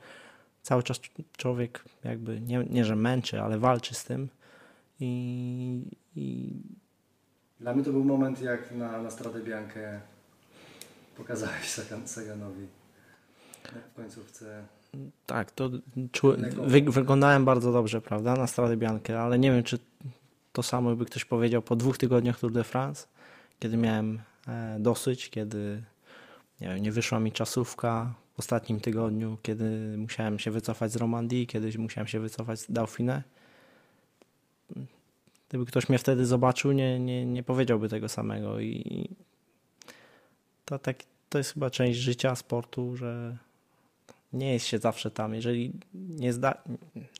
cały 0.63 0.83
czas 0.83 0.99
człowiek 1.37 1.83
jakby, 2.03 2.41
nie, 2.41 2.65
nie 2.69 2.85
że 2.85 2.95
męczy, 2.95 3.41
ale 3.41 3.59
walczy 3.59 3.95
z 3.95 4.03
tym. 4.03 4.29
I, 4.99 5.81
i... 6.15 6.53
Dla 7.59 7.73
mnie 7.73 7.83
to 7.83 7.91
był 7.91 8.03
moment, 8.03 8.41
jak 8.41 8.71
na, 8.71 9.01
na 9.01 9.09
Stradę 9.09 9.43
Biankę 9.43 9.99
pokazałeś 11.17 11.69
Saganowi 12.05 12.67
w 13.91 13.95
końcówce. 13.95 14.65
Tak, 15.25 15.51
to 15.51 15.69
czu... 16.11 16.33
Wy, 16.67 16.81
wyglądałem 16.81 17.45
bardzo 17.45 17.71
dobrze, 17.71 18.01
prawda, 18.01 18.35
na 18.35 18.47
Stradę 18.47 18.77
Biankę, 18.77 19.21
ale 19.21 19.39
nie 19.39 19.51
wiem, 19.51 19.63
czy 19.63 19.79
to 20.55 20.63
samo 20.63 20.95
by 20.95 21.05
ktoś 21.05 21.25
powiedział 21.25 21.61
po 21.61 21.75
dwóch 21.75 21.97
tygodniach 21.97 22.39
Tour 22.39 22.51
de 22.51 22.63
France, 22.63 23.07
kiedy 23.59 23.77
miałem 23.77 24.21
e, 24.47 24.77
dosyć, 24.79 25.29
kiedy 25.29 25.83
nie, 26.61 26.67
wiem, 26.67 26.77
nie 26.77 26.91
wyszła 26.91 27.19
mi 27.19 27.31
czasówka 27.31 28.13
w 28.35 28.39
ostatnim 28.39 28.79
tygodniu, 28.79 29.37
kiedy 29.41 29.95
musiałem 29.97 30.39
się 30.39 30.51
wycofać 30.51 30.91
z 30.91 30.95
Romandii, 30.95 31.47
kiedy 31.47 31.79
musiałem 31.79 32.07
się 32.07 32.19
wycofać 32.19 32.59
z 32.59 32.71
Dauphine. 32.71 33.23
Gdyby 35.49 35.65
ktoś 35.65 35.89
mnie 35.89 35.99
wtedy 35.99 36.25
zobaczył, 36.25 36.71
nie, 36.71 36.99
nie, 36.99 37.25
nie 37.25 37.43
powiedziałby 37.43 37.89
tego 37.89 38.09
samego. 38.09 38.59
I 38.59 39.09
to, 40.65 40.79
tak, 40.79 40.97
to 41.29 41.37
jest 41.37 41.53
chyba 41.53 41.69
część 41.69 41.99
życia, 41.99 42.35
sportu, 42.35 42.95
że 42.95 43.37
nie 44.33 44.53
jest 44.53 44.65
się 44.65 44.77
zawsze 44.77 45.11
tam. 45.11 45.33
Jeżeli 45.33 45.71
nie 45.93 46.33
zda, 46.33 46.63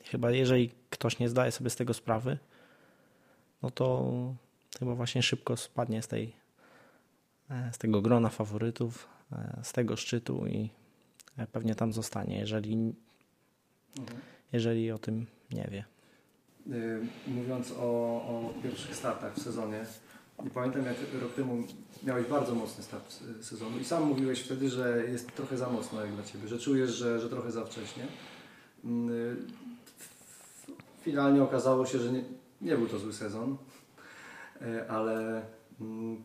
chyba 0.04 0.30
jeżeli 0.30 0.70
ktoś 0.90 1.18
nie 1.18 1.28
zdaje 1.28 1.52
sobie 1.52 1.70
z 1.70 1.76
tego 1.76 1.94
sprawy, 1.94 2.38
no 3.66 3.70
to 3.70 4.12
chyba 4.78 4.94
właśnie 4.94 5.22
szybko 5.22 5.56
spadnie 5.56 6.02
z 6.02 6.08
tej 6.08 6.32
e, 7.50 7.70
z 7.72 7.78
tego 7.78 8.02
grona 8.02 8.28
faworytów, 8.28 9.08
e, 9.32 9.60
z 9.62 9.72
tego 9.72 9.96
szczytu 9.96 10.46
i 10.46 10.70
e, 11.36 11.46
pewnie 11.46 11.74
tam 11.74 11.92
zostanie, 11.92 12.38
jeżeli, 12.38 12.74
mhm. 13.98 14.20
jeżeli 14.52 14.90
o 14.90 14.98
tym 14.98 15.26
nie 15.52 15.68
wie. 15.70 15.84
Mówiąc 17.26 17.72
o, 17.72 17.82
o 17.82 18.54
pierwszych 18.62 18.96
startach 18.96 19.34
w 19.34 19.42
sezonie, 19.42 19.84
i 20.46 20.50
pamiętam 20.50 20.84
jak 20.84 20.96
rok 21.22 21.34
temu 21.34 21.64
miałeś 22.02 22.26
bardzo 22.26 22.54
mocny 22.54 22.84
start 22.84 23.20
sezonu 23.40 23.78
i 23.78 23.84
sam 23.84 24.04
mówiłeś 24.04 24.40
wtedy, 24.40 24.70
że 24.70 25.04
jest 25.08 25.32
trochę 25.34 25.56
za 25.56 25.68
mocno 25.68 26.00
jak 26.00 26.14
dla 26.14 26.24
Ciebie, 26.24 26.48
że 26.48 26.58
czujesz, 26.58 26.90
że, 26.90 27.20
że 27.20 27.28
trochę 27.28 27.52
za 27.52 27.64
wcześnie. 27.64 28.06
Mm, 28.84 29.46
finalnie 31.02 31.42
okazało 31.42 31.86
się, 31.86 31.98
że 31.98 32.12
nie, 32.12 32.24
nie 32.60 32.76
był 32.76 32.86
to 32.86 32.98
zły 32.98 33.12
sezon, 33.12 33.56
e, 34.62 34.90
ale 34.90 35.42
mm, 35.80 36.22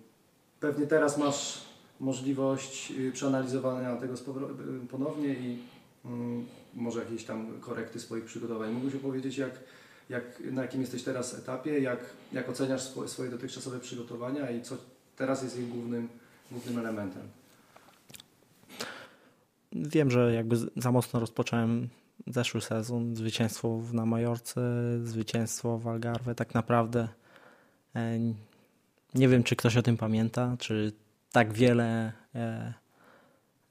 pewnie 0.59 0.88
teraz 0.88 1.17
masz 1.17 1.61
możliwość 2.00 2.91
y, 2.91 3.11
przeanalizowania 3.11 3.95
tego 3.95 4.13
y, 4.13 4.88
ponownie 4.88 5.33
i 5.33 5.59
mm, 6.05 6.45
może 6.73 7.00
jakieś 7.00 7.23
tam 7.23 7.59
korekty 7.59 8.00
swoich 8.00 8.25
przygotowań. 8.25 8.71
Mógłbyś 8.71 8.95
opowiedzieć, 8.95 9.38
jak, 9.38 9.51
jak, 10.09 10.23
na 10.51 10.61
jakim 10.61 10.81
jesteś 10.81 11.03
teraz 11.03 11.39
etapie, 11.39 11.79
jak, 11.79 12.00
jak 12.33 12.50
oceniasz 12.50 12.81
swoje, 13.05 13.29
dotychczasowe 13.29 13.79
przygotowania 13.79 14.51
i 14.51 14.61
co 14.61 14.77
teraz 15.15 15.43
jest 15.43 15.59
ich 15.59 15.69
głównym, 15.69 16.07
głównym 16.51 16.79
elementem? 16.79 17.23
Wiem, 19.71 20.11
że 20.11 20.33
jakby 20.33 20.55
za 20.75 20.91
mocno 20.91 21.19
rozpocząłem 21.19 21.89
zeszły 22.28 22.62
sezon, 22.62 23.16
zwycięstwo 23.16 23.82
na 23.94 24.06
Majorce, 24.06 24.62
zwycięstwo 25.04 25.78
w 25.78 25.88
Algarve, 25.88 26.36
tak 26.36 26.54
naprawdę 26.54 27.08
e, 27.96 28.20
nie 29.13 29.28
wiem, 29.28 29.44
czy 29.44 29.56
ktoś 29.56 29.78
o 29.78 29.82
tym 29.82 29.98
pamięta, 29.98 30.56
czy 30.60 30.94
tak 31.32 31.54
wiele 31.54 32.12
e, 32.36 32.74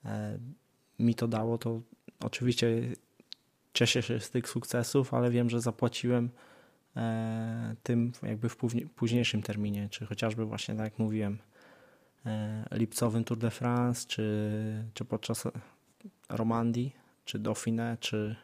e, 0.04 0.38
mi 0.98 1.14
to 1.14 1.28
dało, 1.28 1.58
to 1.58 1.80
oczywiście 2.20 2.66
cieszę 3.72 4.02
się 4.02 4.20
z 4.20 4.30
tych 4.30 4.48
sukcesów, 4.48 5.14
ale 5.14 5.30
wiem, 5.30 5.50
że 5.50 5.60
zapłaciłem 5.60 6.30
tym 7.82 8.12
jakby 8.22 8.48
w 8.48 8.56
późniejszym 8.96 9.42
terminie, 9.42 9.88
czy 9.90 10.06
chociażby 10.06 10.44
właśnie 10.44 10.74
tak 10.74 10.84
jak 10.84 10.98
mówiłem, 10.98 11.38
lipcowym 12.72 13.24
Tour 13.24 13.38
de 13.38 13.50
France, 13.50 14.08
czy, 14.08 14.84
czy 14.94 15.04
podczas 15.04 15.44
Romandii, 16.28 16.92
czy 17.30 17.38
Dauphiné, 17.38 17.96
czy, 18.00 18.36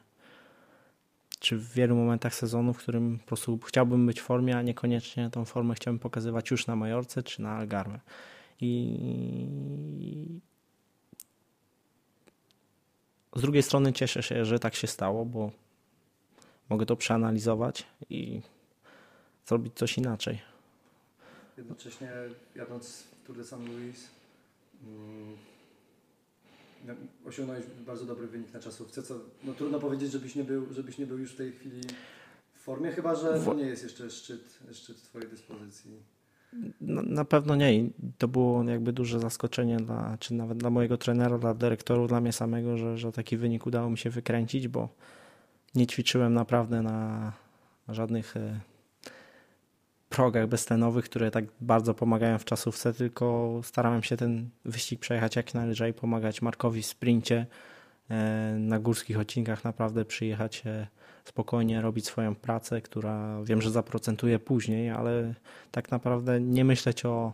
czy 1.39 1.57
w 1.57 1.73
wielu 1.73 1.97
momentach 1.97 2.35
sezonu, 2.35 2.73
w 2.73 2.79
którym 2.79 3.19
po 3.19 3.27
prostu 3.27 3.59
chciałbym 3.59 4.07
być 4.07 4.21
w 4.21 4.25
formie, 4.25 4.57
a 4.57 4.63
niekoniecznie 4.63 5.31
tą 5.31 5.45
formę 5.45 5.75
chciałbym 5.75 5.99
pokazywać 5.99 6.51
już 6.51 6.67
na 6.67 6.77
Majorce 6.77 7.23
czy 7.23 7.43
na 7.43 7.51
Algarve. 7.57 8.01
I 8.61 10.41
z 13.37 13.41
drugiej 13.41 13.63
strony 13.63 13.93
cieszę 13.93 14.23
się, 14.23 14.45
że 14.45 14.59
tak 14.59 14.75
się 14.75 14.87
stało, 14.87 15.25
bo 15.25 15.51
mogę 16.69 16.87
to 16.87 16.97
przeanalizować 16.97 17.87
i 18.11 18.41
zrobić 19.47 19.75
coś 19.75 19.99
inaczej. 19.99 20.39
Jednocześnie 21.57 22.13
jadąc 22.55 23.03
w 23.03 23.27
Tour 23.27 23.37
de 23.37 23.45
San 23.45 23.67
Luis 23.67 24.09
mm, 24.83 25.37
osiągnąłeś 27.27 27.65
bardzo 27.87 28.05
dobry 28.05 28.27
wynik 28.27 28.55
na 28.55 28.61
czasówce, 28.61 29.03
co 29.03 29.15
no, 29.45 29.55
trudno 29.55 29.81
powiedzieć, 29.81 30.13
żebyś 30.13 30.35
nie, 30.35 30.45
był, 30.45 30.73
żebyś 30.73 30.99
nie 30.99 31.07
był 31.07 31.19
już 31.19 31.33
w 31.33 31.37
tej 31.37 31.53
chwili 31.53 31.81
w 32.55 32.61
formie, 32.61 32.93
chyba 32.93 33.15
że 33.15 33.41
to 33.45 33.55
nie 33.55 33.65
jest 33.65 33.83
jeszcze 33.83 34.11
szczyt, 34.11 34.59
szczyt 34.73 35.03
Twojej 35.03 35.29
dyspozycji. 35.29 35.91
Na, 36.81 37.25
pewno 37.25 37.57
nie. 37.57 37.91
To 38.19 38.29
było 38.29 38.65
jakby 38.65 38.93
duże 38.93 39.21
zaskoczenie 39.21 39.77
dla, 39.77 40.17
czy 40.21 40.35
nawet 40.35 40.59
dla 40.59 40.71
mojego 40.71 40.97
trenera, 40.97 41.39
dla 41.39 41.55
dyrektorów, 41.55 42.09
dla 42.09 42.21
mnie 42.21 42.33
samego, 42.33 42.77
że, 42.77 42.99
że 42.99 43.13
taki 43.13 43.37
wynik 43.37 43.67
udało 43.67 43.91
mi 43.91 43.99
się 43.99 44.11
wykręcić, 44.11 44.69
bo 44.69 44.89
nie 45.75 45.87
ćwiczyłem 45.87 46.35
naprawdę 46.35 46.83
na 46.83 47.33
żadnych 47.89 48.37
e, 48.37 48.61
progach 50.09 50.47
beztlenowych, 50.47 51.05
które 51.05 51.31
tak 51.31 51.45
bardzo 51.61 51.95
pomagają 51.95 52.39
w 52.39 52.45
czasówce, 52.45 52.93
tylko 52.93 53.61
starałem 53.65 54.03
się 54.03 54.17
ten 54.17 54.49
wyścig 54.65 55.01
przejechać 55.01 55.37
jak 55.37 55.55
należy 55.55 55.89
i 55.89 55.93
pomagać 55.93 56.43
Markowi 56.43 56.83
w 56.83 56.87
sprincie. 56.87 57.47
E, 58.11 58.55
na 58.59 58.79
górskich 58.79 59.19
odcinkach 59.19 59.65
naprawdę 59.65 60.05
przyjechać 60.05 60.63
spokojnie, 61.25 61.81
robić 61.81 62.07
swoją 62.07 62.35
pracę, 62.35 62.81
która 62.81 63.43
wiem, 63.45 63.63
że 63.63 63.71
zaprocentuje 63.71 64.39
później, 64.39 64.91
ale 64.91 65.35
tak 65.71 65.91
naprawdę 65.91 66.41
nie 66.41 66.65
myśleć 66.65 67.05
o, 67.05 67.33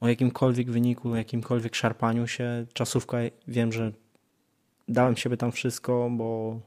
o 0.00 0.08
jakimkolwiek 0.08 0.70
wyniku, 0.70 1.16
jakimkolwiek 1.16 1.74
szarpaniu 1.74 2.26
się. 2.26 2.66
Czasówka 2.72 3.18
wiem, 3.48 3.72
że 3.72 3.92
dałem 4.88 5.16
siebie 5.16 5.36
tam 5.36 5.52
wszystko, 5.52 6.10
bo, 6.12 6.60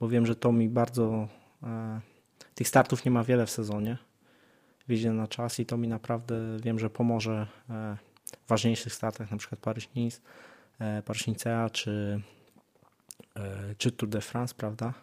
bo 0.00 0.08
wiem, 0.08 0.26
że 0.26 0.36
to 0.36 0.52
mi 0.52 0.68
bardzo 0.68 1.28
e, 1.62 2.00
tych 2.54 2.68
startów 2.68 3.04
nie 3.04 3.10
ma 3.10 3.24
wiele 3.24 3.46
w 3.46 3.50
sezonie. 3.50 3.98
Wjeździe 4.88 5.12
na 5.12 5.28
czas 5.28 5.60
i 5.60 5.66
to 5.66 5.76
mi 5.76 5.88
naprawdę 5.88 6.36
wiem, 6.62 6.78
że 6.78 6.90
pomoże 6.90 7.46
e, 7.70 7.96
w 8.26 8.48
ważniejszych 8.48 8.94
startach, 8.94 9.30
na 9.30 9.36
przykład 9.36 9.60
Paryż-Nice, 9.60 10.20
e, 10.78 11.02
Paryż-Nicea 11.02 11.70
czy, 11.70 12.20
e, 13.36 13.74
czy 13.78 13.92
Tour 13.92 14.10
de 14.10 14.20
France, 14.20 14.54
prawda? 14.54 14.94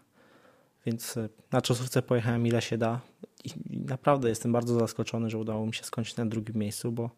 Więc 0.85 1.15
na 1.51 1.61
czasówce 1.61 2.01
pojechałem 2.01 2.47
ile 2.47 2.61
się 2.61 2.77
da 2.77 2.99
i 3.43 3.79
naprawdę 3.87 4.29
jestem 4.29 4.51
bardzo 4.51 4.79
zaskoczony, 4.79 5.29
że 5.29 5.37
udało 5.37 5.65
mi 5.65 5.73
się 5.73 5.83
skończyć 5.83 6.15
na 6.15 6.25
drugim 6.25 6.55
miejscu, 6.55 6.91
bo 6.91 7.09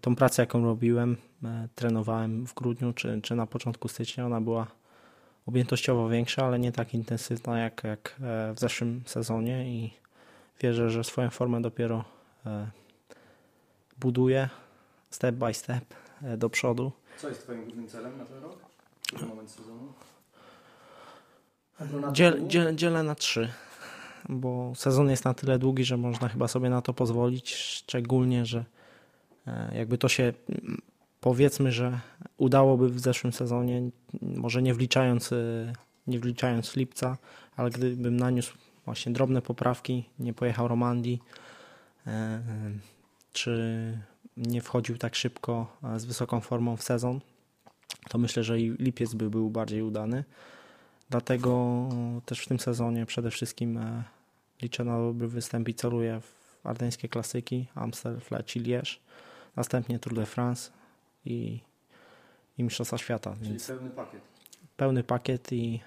tą 0.00 0.16
pracę, 0.16 0.42
jaką 0.42 0.64
robiłem, 0.64 1.16
trenowałem 1.74 2.46
w 2.46 2.54
grudniu 2.54 2.92
czy, 2.92 3.20
czy 3.22 3.34
na 3.34 3.46
początku 3.46 3.88
stycznia, 3.88 4.26
ona 4.26 4.40
była 4.40 4.66
objętościowo 5.46 6.08
większa, 6.08 6.46
ale 6.46 6.58
nie 6.58 6.72
tak 6.72 6.94
intensywna 6.94 7.58
jak, 7.58 7.84
jak 7.84 8.16
w 8.54 8.60
zeszłym 8.60 9.02
sezonie 9.06 9.70
i 9.70 9.90
wierzę, 10.60 10.90
że 10.90 11.04
swoją 11.04 11.30
formę 11.30 11.62
dopiero 11.62 12.04
buduje 14.00 14.48
step 15.10 15.34
by 15.34 15.54
step 15.54 15.84
do 16.36 16.50
przodu. 16.50 16.92
Co 17.18 17.28
jest 17.28 17.42
Twoim 17.42 17.64
głównym 17.64 17.88
celem 17.88 18.18
na 18.18 18.24
ten 18.24 18.42
rok? 18.42 18.58
Na 19.20 19.26
moment 19.26 19.50
sezonu? 19.50 19.92
Dziel, 22.12 22.48
dziel, 22.48 22.76
dzielę 22.76 23.02
na 23.02 23.14
trzy, 23.14 23.52
bo 24.28 24.72
sezon 24.74 25.10
jest 25.10 25.24
na 25.24 25.34
tyle 25.34 25.58
długi, 25.58 25.84
że 25.84 25.96
można 25.96 26.28
chyba 26.28 26.48
sobie 26.48 26.70
na 26.70 26.82
to 26.82 26.94
pozwolić, 26.94 27.54
szczególnie, 27.54 28.46
że 28.46 28.64
e, 29.46 29.70
jakby 29.78 29.98
to 29.98 30.08
się 30.08 30.32
powiedzmy, 31.20 31.72
że 31.72 32.00
udałoby 32.40 32.88
w 32.88 33.00
zeszłym 33.00 33.32
sezonie, 33.32 33.90
może 34.22 34.62
nie 34.62 34.74
wliczając, 34.74 35.32
e, 35.32 35.36
nie 36.06 36.20
wliczając 36.20 36.76
lipca, 36.76 37.18
ale 37.56 37.70
gdybym 37.70 38.16
naniósł 38.16 38.58
właśnie 38.84 39.12
drobne 39.12 39.42
poprawki, 39.42 40.04
nie 40.18 40.34
pojechał 40.34 40.68
Romandii, 40.68 41.22
e, 42.06 42.42
czy 43.32 43.98
nie 44.36 44.60
wchodził 44.60 44.98
tak 44.98 45.14
szybko 45.14 45.76
z 45.96 46.04
wysoką 46.04 46.40
formą 46.40 46.76
w 46.76 46.82
sezon, 46.82 47.20
to 48.08 48.18
myślę, 48.18 48.44
że 48.44 48.60
i 48.60 48.70
lipiec 48.70 49.14
by 49.14 49.30
był 49.30 49.50
bardziej 49.50 49.82
udany. 49.82 50.24
Dlatego 51.10 51.88
też 52.26 52.40
w 52.40 52.48
tym 52.48 52.60
sezonie 52.60 53.06
przede 53.06 53.30
wszystkim 53.30 53.78
e, 53.78 54.04
liczę 54.62 54.84
na 54.84 54.98
dobry 54.98 55.28
występ 55.28 55.68
i 55.68 55.74
celuję 55.74 56.20
w 56.20 56.66
ardeńskie 56.66 57.08
klasyki, 57.08 57.66
Amstel, 57.74 58.20
Flech 58.20 58.56
i 58.56 58.60
Liège, 58.60 58.98
następnie 59.56 59.98
Tour 59.98 60.14
de 60.14 60.26
France 60.26 60.70
i, 61.24 61.60
i 62.60 62.62
Mistrzostwa 62.62 62.98
Świata. 62.98 63.34
Czyli 63.34 63.48
więc 63.48 63.66
pełny 63.66 63.90
pakiet. 63.90 64.20
Pełny 64.76 65.04
pakiet 65.04 65.52
i 65.52 65.80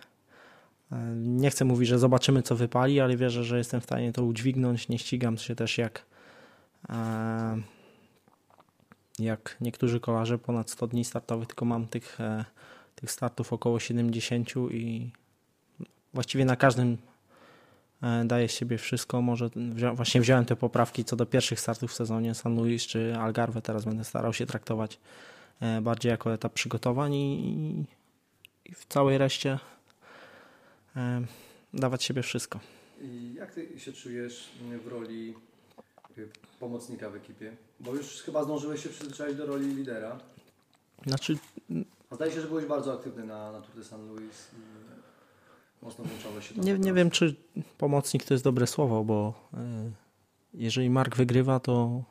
e, 0.92 0.96
nie 1.16 1.50
chcę 1.50 1.66
mówić, 1.66 1.90
że 1.90 2.00
zobaczymy 2.00 2.42
co 2.42 2.56
wypali, 2.56 3.00
ale 3.00 3.18
wierzę, 3.18 3.44
że 3.44 3.58
jestem 3.58 3.82
w 3.82 3.84
stanie 3.84 4.14
to 4.14 4.24
udźwignąć. 4.24 4.90
Nie 4.90 5.00
ścigam 5.00 5.38
się 5.38 5.56
też 5.56 5.78
jak 5.78 6.06
e, 6.90 7.62
jak 9.20 9.58
niektórzy 9.62 10.00
kolarze 10.00 10.38
ponad 10.38 10.70
100 10.70 10.88
dni 10.88 11.06
startowych, 11.06 11.48
tylko 11.48 11.66
mam 11.66 11.88
tych 11.88 12.18
tych 13.04 13.12
startów 13.12 13.54
około 13.54 13.80
70 13.80 14.54
i 14.72 15.12
właściwie 16.14 16.46
na 16.46 16.56
każdym 16.56 16.98
e, 18.02 18.26
daje 18.26 18.50
z 18.50 18.52
siebie 18.52 18.78
wszystko. 18.78 19.22
Może 19.22 19.50
wzią, 19.56 19.96
właśnie 19.96 20.22
wziąłem 20.22 20.46
te 20.46 20.56
poprawki 20.56 21.06
co 21.06 21.16
do 21.16 21.26
pierwszych 21.26 21.60
startów 21.60 21.92
w 21.92 21.94
sezonie 21.94 22.36
San 22.36 22.56
Luis 22.56 22.84
czy 22.84 23.16
Algarve. 23.18 23.62
Teraz 23.62 23.86
będę 23.86 24.04
starał 24.04 24.34
się 24.34 24.46
traktować 24.46 24.96
e, 24.96 25.00
bardziej 25.82 26.10
jako 26.10 26.34
etap 26.34 26.54
przygotowań 26.54 27.14
i, 27.14 27.86
i 28.66 28.74
w 28.76 28.86
całej 28.86 29.18
reszcie 29.18 29.60
e, 30.96 31.26
dawać 31.74 32.04
siebie 32.04 32.22
wszystko. 32.24 32.60
I 33.02 33.34
jak 33.34 33.54
ty 33.54 33.80
się 33.80 33.94
czujesz 33.94 34.50
w 34.84 34.88
roli 34.88 35.34
pomocnika 36.60 37.10
w 37.10 37.16
ekipie? 37.16 37.56
Bo 37.80 37.96
już 37.96 38.22
chyba 38.22 38.44
zdążyłeś 38.44 38.84
się 38.84 38.90
przyzwyczaić 38.90 39.38
do 39.38 39.46
roli 39.46 39.76
lidera. 39.76 40.20
Znaczy, 41.06 41.38
a 42.10 42.16
zdaje 42.16 42.32
się, 42.32 42.42
że 42.42 42.48
byłeś 42.48 42.66
bardzo 42.66 42.94
aktywny 42.94 43.26
na, 43.26 43.52
na 43.52 43.62
Tour 43.62 43.76
de 43.76 43.84
San 43.84 44.08
Luis 44.08 44.50
i 44.54 45.86
mocno 45.86 46.06
włączałeś 46.06 46.48
się 46.48 46.56
tam. 46.56 46.64
Nie, 46.64 46.78
nie 46.78 46.94
wiem, 46.94 47.10
czy 47.10 47.36
pomocnik 47.78 48.24
to 48.24 48.34
jest 48.34 48.44
dobre 48.44 48.68
słowo, 48.68 49.04
bo 49.04 49.34
jeżeli 50.54 50.90
Mark 50.90 51.16
wygrywa, 51.16 51.60
to, 51.60 52.04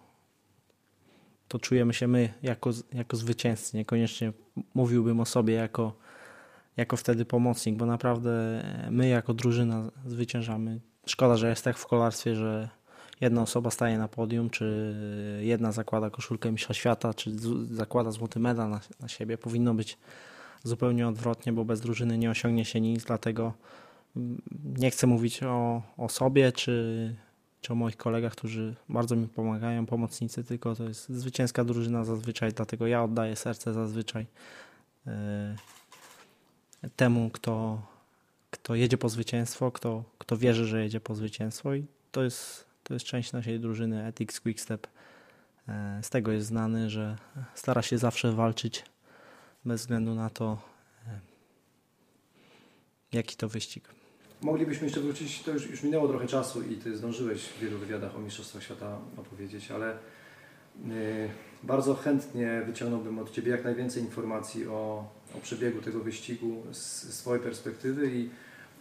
to 1.53 1.59
czujemy 1.59 1.95
się 1.95 2.09
my 2.09 2.33
jako, 2.43 2.71
jako 2.93 3.17
zwycięzcy. 3.17 3.77
Niekoniecznie 3.77 4.33
mówiłbym 4.75 5.21
o 5.21 5.25
sobie 5.25 5.55
jako, 5.55 5.93
jako 6.77 6.97
wtedy 6.97 7.25
pomocnik, 7.25 7.77
bo 7.77 7.87
naprawdę 7.87 8.63
my 8.91 9.09
jako 9.09 9.35
drużyna 9.35 9.91
zwyciężamy. 10.07 10.81
Szkoda, 11.07 11.37
że 11.37 11.49
jest 11.49 11.65
tak 11.65 11.79
w 11.79 11.87
kolarstwie, 11.87 12.35
że 12.35 12.69
jedna 13.21 13.43
osoba 13.43 13.71
staje 13.71 13.99
na 13.99 14.09
podium, 14.09 14.51
czy 14.51 14.95
jedna 15.41 15.73
zakłada 15.73 16.11
koszulkę 16.11 16.53
Mistrza 16.53 16.75
Świata, 16.75 17.15
czy 17.15 17.31
zakłada 17.71 18.11
złoty 18.11 18.41
medal 18.41 18.71
na, 18.71 18.81
na 19.01 19.09
siebie. 19.09 19.39
Powinno 19.39 19.75
być 19.75 19.99
zupełnie 20.65 21.09
odwrotnie, 21.09 21.53
bo 21.53 21.65
bez 21.65 21.81
drużyny 21.81 22.19
nie 22.19 22.31
osiągnie 22.31 22.65
się 22.65 22.81
nic, 22.81 23.05
dlatego 23.05 23.53
mm, 24.17 24.43
nie 24.79 24.91
chcę 24.91 25.07
mówić 25.07 25.43
o, 25.43 25.83
o 25.97 26.09
sobie, 26.09 26.53
czy, 26.53 27.17
czy 27.63 27.73
o 27.73 27.77
moich 27.77 27.97
kolegach, 27.97 28.33
którzy 28.33 28.75
bardzo 28.89 29.17
mi 29.17 29.29
pomagają, 29.29 29.87
pomocnicy, 29.87 30.45
tylko 30.45 30.75
to 30.75 30.85
jest 30.85 31.09
zwycięska 31.09 31.65
drużyna 31.65 32.05
zazwyczaj, 32.05 32.53
dlatego 32.53 32.87
ja 32.87 33.05
oddaję 33.05 33.37
serce 33.37 33.73
zazwyczaj 33.73 34.27
yy, 35.07 35.13
temu, 36.97 37.31
kto, 37.31 37.83
kto 38.51 38.75
jedzie 38.75 38.99
po 38.99 39.09
zwycięstwo, 39.09 39.71
kto, 39.71 40.05
kto 40.19 40.37
wierzy, 40.37 40.67
że 40.67 40.83
jedzie 40.83 41.01
po 41.01 41.15
zwycięstwo 41.15 41.75
i 41.75 41.87
to 42.13 42.23
jest 42.23 42.73
to 42.83 42.95
jest 42.95 43.07
część 43.07 43.33
naszej 43.33 43.61
drużyny 43.61 44.07
Ethics 44.07 44.41
Quickstep. 44.41 44.87
E, 45.69 46.01
z 46.03 46.11
tego 46.11 46.33
jest 46.33 46.47
znany, 46.47 46.91
że 46.91 47.17
stara 47.55 47.83
się 47.83 47.99
zawsze 47.99 48.33
walczyć 48.33 48.85
bez 49.65 49.81
względu 49.81 50.15
na 50.15 50.31
to, 50.31 50.59
e, 51.09 51.21
jaki 53.13 53.37
to 53.37 53.49
wyścig. 53.49 53.89
Moglibyśmy 54.43 54.85
jeszcze 54.87 55.01
wrócić, 55.01 55.43
to 55.43 55.51
już, 55.51 55.71
już 55.71 55.83
minęło 55.83 56.09
trochę 56.09 56.27
czasu 56.27 56.63
i 56.63 56.77
Ty 56.77 56.97
zdążyłeś 56.97 57.43
w 57.43 57.59
wielu 57.59 57.79
wywiadach 57.79 58.17
o 58.17 58.19
Mistrzostwach 58.19 58.63
Świata 58.63 58.99
opowiedzieć, 59.17 59.71
ale 59.71 59.99
yy, 60.85 60.95
bardzo 61.63 61.95
chętnie 61.95 62.63
wyciągnąłbym 62.67 63.19
od 63.19 63.33
Ciebie 63.33 63.51
jak 63.51 63.65
najwięcej 63.65 64.03
informacji 64.03 64.69
o, 64.69 65.05
o 65.37 65.41
przebiegu 65.43 65.81
tego 65.81 66.01
wyścigu 66.01 66.63
z, 66.73 67.15
swojej 67.15 67.43
perspektywy 67.43 68.11
i 68.15 68.31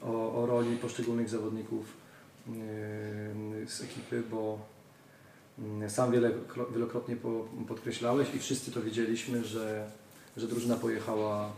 o, 0.02 0.44
o 0.44 0.46
roli 0.46 0.78
poszczególnych 0.78 1.30
zawodników 1.30 2.02
Yy, 2.48 3.68
z 3.68 3.82
ekipy, 3.82 4.24
bo 4.32 4.60
mm, 5.60 5.90
sam 5.90 6.12
wiele, 6.12 6.32
wielokrotnie 6.74 7.16
podkreślałeś 7.68 8.36
i 8.36 8.40
wszyscy 8.40 8.72
to 8.72 8.82
widzieliśmy, 8.82 9.44
że, 9.44 9.92
że 10.38 10.48
drużyna 10.48 10.76
pojechała 10.76 11.54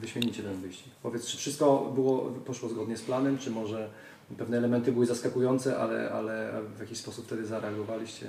wyśmienicie 0.00 0.42
ten 0.42 0.60
wyścig. 0.60 0.92
Powiedz, 1.02 1.26
czy 1.26 1.36
wszystko 1.36 1.92
było, 1.94 2.30
poszło 2.46 2.68
zgodnie 2.68 2.96
z 2.96 3.02
planem, 3.02 3.38
czy 3.38 3.50
może 3.50 3.90
pewne 4.38 4.56
elementy 4.56 4.92
były 4.92 5.06
zaskakujące, 5.06 5.78
ale, 5.78 6.10
ale 6.10 6.52
w 6.76 6.80
jakiś 6.80 6.98
sposób 6.98 7.26
wtedy 7.26 7.46
zareagowaliście? 7.46 8.26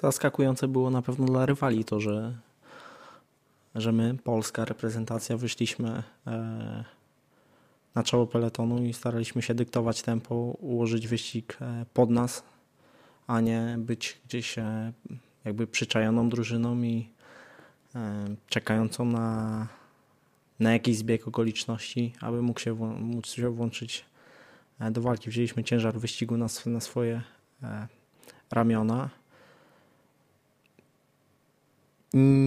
Zaskakujące 0.00 0.68
było 0.68 0.90
na 0.90 1.02
pewno 1.02 1.26
dla 1.26 1.46
rywali 1.46 1.84
to, 1.84 2.00
że, 2.00 2.34
że 3.74 3.92
my, 3.92 4.16
polska 4.24 4.64
reprezentacja, 4.64 5.36
wyszliśmy 5.36 6.02
e, 6.26 6.84
na 7.94 8.02
czoło 8.02 8.26
peletonu 8.26 8.84
i 8.84 8.92
staraliśmy 8.92 9.42
się 9.42 9.54
dyktować 9.54 10.02
tempo, 10.02 10.34
ułożyć 10.60 11.08
wyścig 11.08 11.58
e, 11.60 11.86
pod 11.94 12.10
nas, 12.10 12.42
a 13.26 13.40
nie 13.40 13.76
być 13.78 14.18
gdzieś 14.26 14.58
e, 14.58 14.92
jakby 15.44 15.66
przyczajoną 15.66 16.28
drużyną 16.28 16.82
i 16.82 16.98
e, 16.98 17.15
czekającą 18.48 19.04
na, 19.04 19.68
na 20.60 20.72
jakiś 20.72 20.96
zbieg 20.96 21.28
okoliczności, 21.28 22.12
aby 22.20 22.42
mógł 22.42 22.60
się, 22.60 22.74
móc 23.00 23.26
się 23.26 23.50
włączyć 23.50 24.04
do 24.90 25.00
walki. 25.00 25.30
Wzięliśmy 25.30 25.64
ciężar 25.64 25.98
wyścigu 25.98 26.36
na, 26.36 26.46
na 26.66 26.80
swoje 26.80 27.22
ramiona. 28.50 29.10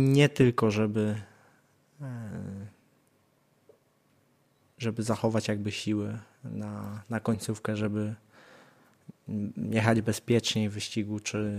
Nie 0.07 0.29
tylko, 0.29 0.71
żeby 0.71 1.15
żeby 4.79 5.03
zachować 5.03 5.47
jakby 5.47 5.71
siły 5.71 6.17
na, 6.43 7.03
na 7.09 7.19
końcówkę, 7.19 7.75
żeby 7.75 8.15
jechać 9.57 10.01
bezpieczniej 10.01 10.69
w 10.69 10.73
wyścigu, 10.73 11.19
czy, 11.19 11.51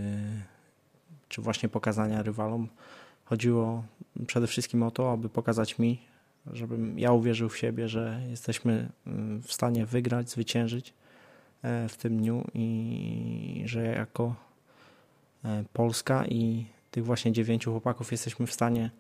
czy 1.29 1.43
właśnie 1.43 1.69
pokazania 1.69 2.23
rywalom. 2.23 2.69
Chodziło 3.31 3.85
przede 4.27 4.47
wszystkim 4.47 4.83
o 4.83 4.91
to, 4.91 5.13
aby 5.13 5.29
pokazać 5.29 5.79
mi, 5.79 5.99
żebym 6.53 6.99
ja 6.99 7.13
uwierzył 7.13 7.49
w 7.49 7.59
siebie, 7.59 7.89
że 7.89 8.21
jesteśmy 8.31 8.89
mm, 9.07 9.43
w 9.43 9.53
stanie 9.53 9.87
wygrać, 9.87 10.31
zwyciężyć 10.31 10.95
e, 11.63 11.89
w 11.89 11.97
tym 11.97 12.19
dniu 12.19 12.45
i 12.55 13.63
że 13.67 13.85
jako 13.85 14.35
e, 15.45 15.65
Polska 15.73 16.27
i 16.27 16.67
tych 16.91 17.05
właśnie 17.05 17.33
dziewięciu 17.33 17.71
chłopaków 17.71 18.13
jesteśmy 18.13 18.47
w 18.47 18.53
stanie 18.53 18.91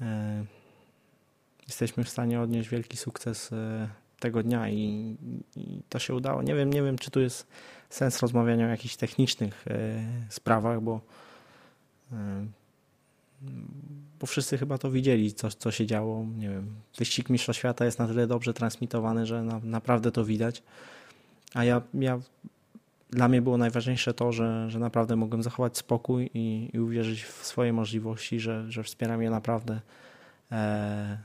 e, 0.00 0.44
jesteśmy 1.66 2.04
w 2.04 2.08
stanie 2.08 2.40
odnieść 2.40 2.68
wielki 2.68 2.96
sukces 2.96 3.50
tego 4.20 4.42
dnia 4.42 4.68
i, 4.68 5.16
i, 5.56 5.82
to 5.88 5.98
się 5.98 6.14
udało. 6.14 6.42
Nie 6.42 6.54
wiem, 6.54 6.72
nie 6.72 6.82
wiem, 6.82 6.98
czy 6.98 7.10
tu 7.10 7.20
jest 7.20 7.46
sens 7.90 8.20
rozmawiania 8.20 8.66
o 8.66 8.70
jakichś 8.70 8.96
technicznych 8.96 9.64
sprawach, 10.28 10.80
bo, 10.80 11.00
bo 14.20 14.26
wszyscy 14.26 14.58
chyba 14.58 14.78
to 14.78 14.90
widzieli, 14.90 15.32
co, 15.32 15.50
co 15.50 15.70
się 15.70 15.86
działo. 15.86 16.26
Nie 16.36 16.48
wiem, 16.48 16.74
wyścig 16.98 17.30
Mistrza 17.30 17.52
Świata 17.52 17.84
jest 17.84 17.98
na 17.98 18.06
tyle 18.06 18.26
dobrze 18.26 18.54
transmitowany, 18.54 19.26
że 19.26 19.42
na, 19.42 19.60
naprawdę 19.62 20.12
to 20.12 20.24
widać. 20.24 20.62
A 21.54 21.64
ja, 21.64 21.82
ja 21.94 22.20
dla 23.10 23.28
mnie 23.28 23.42
było 23.42 23.58
najważniejsze 23.58 24.14
to, 24.14 24.32
że, 24.32 24.70
że 24.70 24.78
naprawdę 24.78 25.16
mogłem 25.16 25.42
zachować 25.42 25.78
spokój 25.78 26.30
i, 26.34 26.70
i 26.72 26.80
uwierzyć 26.80 27.24
w 27.24 27.46
swoje 27.46 27.72
możliwości, 27.72 28.40
że, 28.40 28.70
że 28.72 28.82
wspiera 28.82 29.16
mnie 29.16 29.30
naprawdę 29.30 29.80
e, 30.52 31.18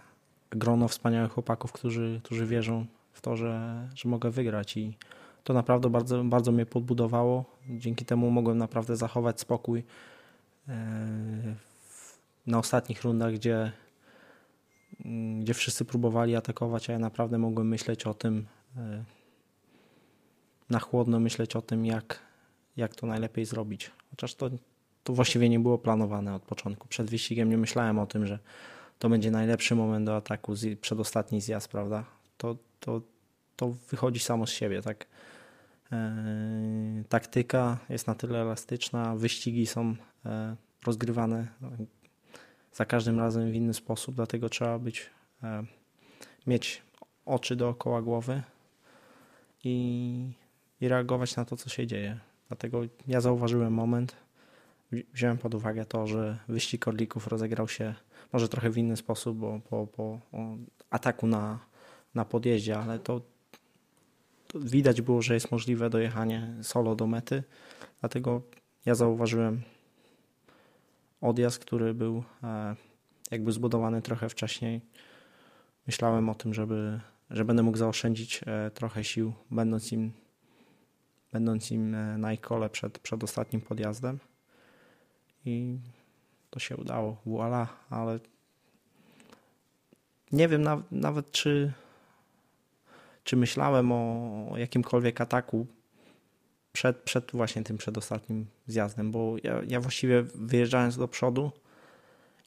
grono 0.50 0.88
wspaniałych 0.88 1.32
chłopaków, 1.32 1.72
którzy, 1.72 2.20
którzy 2.24 2.46
wierzą 2.46 2.86
w 3.14 3.22
to, 3.22 3.36
że, 3.36 3.88
że 3.96 4.10
mogę 4.10 4.30
wygrać 4.30 4.78
i 4.78 4.98
to 5.44 5.54
naprawdę 5.54 5.90
bardzo, 5.90 6.24
bardzo 6.24 6.52
mnie 6.52 6.66
podbudowało. 6.66 7.46
Dzięki 7.70 8.06
temu 8.06 8.32
mogłem 8.32 8.58
naprawdę 8.58 8.98
zachować 8.98 9.40
spokój 9.40 9.84
e, 10.70 10.74
na 12.48 12.60
ostatnich 12.60 13.04
rundach, 13.04 13.34
gdzie, 13.34 13.72
mm, 15.06 15.42
gdzie 15.42 15.54
wszyscy 15.54 15.86
próbowali 15.86 16.36
atakować, 16.36 16.90
a 16.90 16.94
ja 16.94 17.00
naprawdę 17.00 17.38
mogłem 17.38 17.68
myśleć 17.68 18.06
o 18.06 18.14
tym, 18.14 18.46
e, 18.78 19.04
na 20.70 20.80
chłodno 20.80 21.20
myśleć 21.20 21.56
o 21.56 21.62
tym, 21.62 21.86
jak, 21.86 22.20
jak 22.78 22.96
to 22.96 23.08
najlepiej 23.08 23.46
zrobić. 23.46 23.92
Chociaż 24.10 24.36
to, 24.36 24.50
to 25.04 25.14
właściwie 25.14 25.50
nie 25.50 25.60
było 25.60 25.78
planowane 25.78 26.36
od 26.36 26.44
początku. 26.44 26.88
Przed 26.88 27.10
wyścigiem 27.10 27.50
nie 27.50 27.58
myślałem 27.58 28.00
o 28.00 28.06
tym, 28.06 28.26
że 28.26 28.40
to 29.00 29.10
będzie 29.10 29.32
najlepszy 29.32 29.76
moment 29.76 30.06
do 30.06 30.16
ataku, 30.16 30.54
przedostatni 30.82 31.42
zjazd, 31.42 31.68
prawda? 31.68 32.06
To, 32.38 32.56
to, 32.80 33.02
to 33.56 33.76
wychodzi 33.90 34.20
samo 34.20 34.48
z 34.48 34.50
siebie, 34.50 34.82
tak? 34.82 35.08
E, 35.92 37.04
taktyka 37.10 37.78
jest 37.90 38.08
na 38.08 38.16
tyle 38.16 38.42
elastyczna, 38.42 39.16
wyścigi 39.16 39.68
są 39.68 39.96
e, 40.26 40.56
rozgrywane 40.86 41.48
za 42.74 42.86
każdym 42.86 43.20
razem 43.20 43.52
w 43.52 43.56
inny 43.56 43.74
sposób, 43.74 44.16
dlatego 44.16 44.50
trzeba 44.50 44.80
być, 44.80 45.10
e, 45.44 45.64
mieć 46.48 46.82
oczy 47.26 47.56
dookoła 47.56 48.02
głowy 48.02 48.44
i, 49.64 50.34
i 50.82 50.88
reagować 50.88 51.36
na 51.36 51.46
to, 51.46 51.58
co 51.58 51.70
się 51.70 51.88
dzieje. 51.88 52.20
Dlatego 52.48 52.82
ja 53.08 53.22
zauważyłem 53.22 53.74
moment, 53.74 54.16
wziąłem 55.14 55.38
pod 55.38 55.56
uwagę 55.56 55.86
to, 55.86 56.08
że 56.08 56.38
wyścig 56.48 56.88
Orlików 56.88 57.28
rozegrał 57.28 57.68
się 57.68 57.96
może 58.34 58.50
trochę 58.50 58.70
w 58.70 58.78
inny 58.78 58.98
sposób, 58.98 59.38
bo 59.38 59.60
po, 59.70 59.88
po 59.88 60.20
ataku 60.90 61.28
na, 61.28 61.60
na 62.16 62.26
podjeździe, 62.26 62.78
ale 62.78 63.00
to, 63.00 63.22
to 64.48 64.60
widać 64.60 65.02
było, 65.02 65.22
że 65.22 65.34
jest 65.34 65.52
możliwe 65.52 65.90
dojechanie 65.90 66.54
solo 66.62 66.96
do 66.96 67.08
mety. 67.08 67.44
Dlatego 68.00 68.42
ja 68.86 68.96
zauważyłem 68.96 69.62
odjazd, 71.24 71.60
który 71.60 71.94
był 71.94 72.24
e, 72.44 72.76
jakby 73.32 73.52
zbudowany 73.52 74.02
trochę 74.02 74.30
wcześniej. 74.30 74.82
Myślałem 75.88 76.30
o 76.30 76.36
tym, 76.36 76.54
żeby, 76.54 77.00
że 77.30 77.46
będę 77.46 77.64
mógł 77.64 77.78
zaoszczędzić 77.78 78.42
e, 78.46 78.72
trochę 78.72 79.04
sił, 79.04 79.34
będąc 79.52 79.92
im, 79.92 80.12
będąc 81.32 81.72
im 81.72 81.96
e, 81.96 82.18
na 82.18 82.34
ich 82.34 82.42
kole 82.42 82.70
przed, 82.70 83.00
przed 83.00 83.24
ostatnim 83.24 83.62
podjazdem. 83.62 84.20
I 85.46 85.80
to 86.50 86.60
się 86.60 86.78
udało, 86.78 87.22
voila, 87.26 87.68
ale 87.90 88.20
nie 90.32 90.48
wiem 90.48 90.62
nawet, 90.62 90.92
nawet 90.92 91.32
czy, 91.32 91.74
czy 93.24 93.36
myślałem 93.36 93.92
o 93.92 94.54
jakimkolwiek 94.58 95.22
ataku 95.22 95.68
przed, 96.74 96.98
przed 96.98 97.32
właśnie 97.32 97.64
tym 97.64 97.78
przedostatnim 97.78 98.46
zjazdem, 98.68 99.12
bo 99.12 99.36
ja, 99.44 99.62
ja 99.68 99.82
właściwie 99.82 100.24
wyjeżdżając 100.36 100.98
do 100.98 101.08
przodu, 101.08 101.52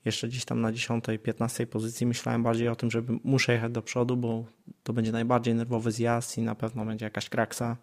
jeszcze 0.05 0.29
gdzieś 0.29 0.45
tam 0.45 0.61
na 0.61 0.73
10, 0.73 1.05
15 1.23 1.67
pozycji 1.67 2.07
myślałem 2.07 2.43
bardziej 2.43 2.69
o 2.69 2.77
tym, 2.77 2.91
że 2.91 3.03
muszę 3.25 3.53
jechać 3.53 3.73
do 3.73 3.83
przodu, 3.83 4.17
bo 4.17 4.45
to 4.83 4.93
będzie 4.93 5.13
najbardziej 5.13 5.55
nerwowy 5.55 5.93
zjazd 5.93 6.39
i 6.39 6.43
na 6.43 6.55
pewno 6.55 6.85
będzie 6.85 7.05
jakaś 7.05 7.29
kraksa. 7.29 7.77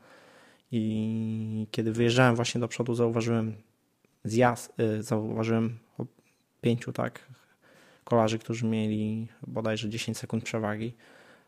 I 0.72 1.68
kiedy 1.72 1.92
wyjeżdżałem 1.92 2.36
właśnie 2.36 2.62
do 2.62 2.68
przodu, 2.68 2.96
zauważyłem 2.96 3.56
zjazd, 4.24 4.80
y, 4.80 5.04
zauważyłem 5.04 5.78
pięciu 6.62 6.92
tak 6.92 7.20
kolarzy, 8.04 8.40
którzy 8.40 8.66
mieli 8.66 9.28
bodajże 9.48 9.90
10 9.90 10.18
sekund 10.18 10.44
przewagi. 10.44 10.94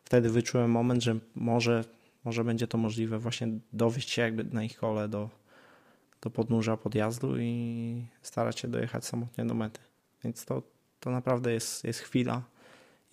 Wtedy 0.04 0.30
wyczułem 0.30 0.72
moment, 0.72 1.04
że 1.04 1.20
może 1.36 1.84
może 2.26 2.44
będzie 2.44 2.68
to 2.68 2.78
możliwe 2.78 3.20
właśnie 3.20 3.48
dowieść 3.74 4.10
się 4.10 4.22
jakby 4.22 4.44
na 4.44 4.64
ich 4.64 4.78
kole 4.78 5.10
do, 5.10 5.30
do 6.22 6.30
podnóża 6.30 6.78
podjazdu 6.78 7.38
i 7.40 8.06
starać 8.22 8.60
się 8.60 8.68
dojechać 8.68 9.06
samotnie 9.06 9.46
do 9.46 9.54
mety. 9.54 9.80
Więc 10.24 10.46
to, 10.46 10.62
to 11.00 11.12
naprawdę 11.12 11.54
jest, 11.54 11.84
jest 11.84 12.00
chwila 12.00 12.44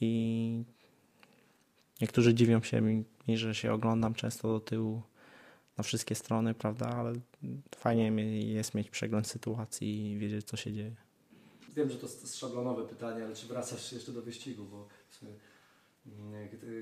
i 0.01 0.65
niektórzy 2.01 2.35
dziwią 2.35 2.63
się 2.63 2.81
mi, 2.81 3.05
że 3.29 3.55
się 3.55 3.73
oglądam 3.73 4.15
często 4.15 4.49
do 4.49 4.61
tyłu 4.61 5.03
na 5.79 5.85
wszystkie 5.85 6.15
strony, 6.15 6.55
prawda, 6.55 6.87
ale 6.87 7.13
fajnie 7.77 8.33
jest 8.53 8.75
mieć 8.75 8.91
przegląd 8.91 9.27
sytuacji 9.27 10.11
i 10.11 10.19
wiedzieć, 10.19 10.47
co 10.47 10.57
się 10.57 10.73
dzieje. 10.73 10.95
Wiem, 11.77 11.91
że 11.91 11.99
to 11.99 12.07
jest 12.07 12.39
szablonowe 12.39 12.89
pytanie, 12.89 13.25
ale 13.25 13.35
czy 13.35 13.47
wracasz 13.47 13.93
jeszcze 13.93 14.13
do 14.13 14.23
wyścigu, 14.23 14.65
bo 14.65 14.89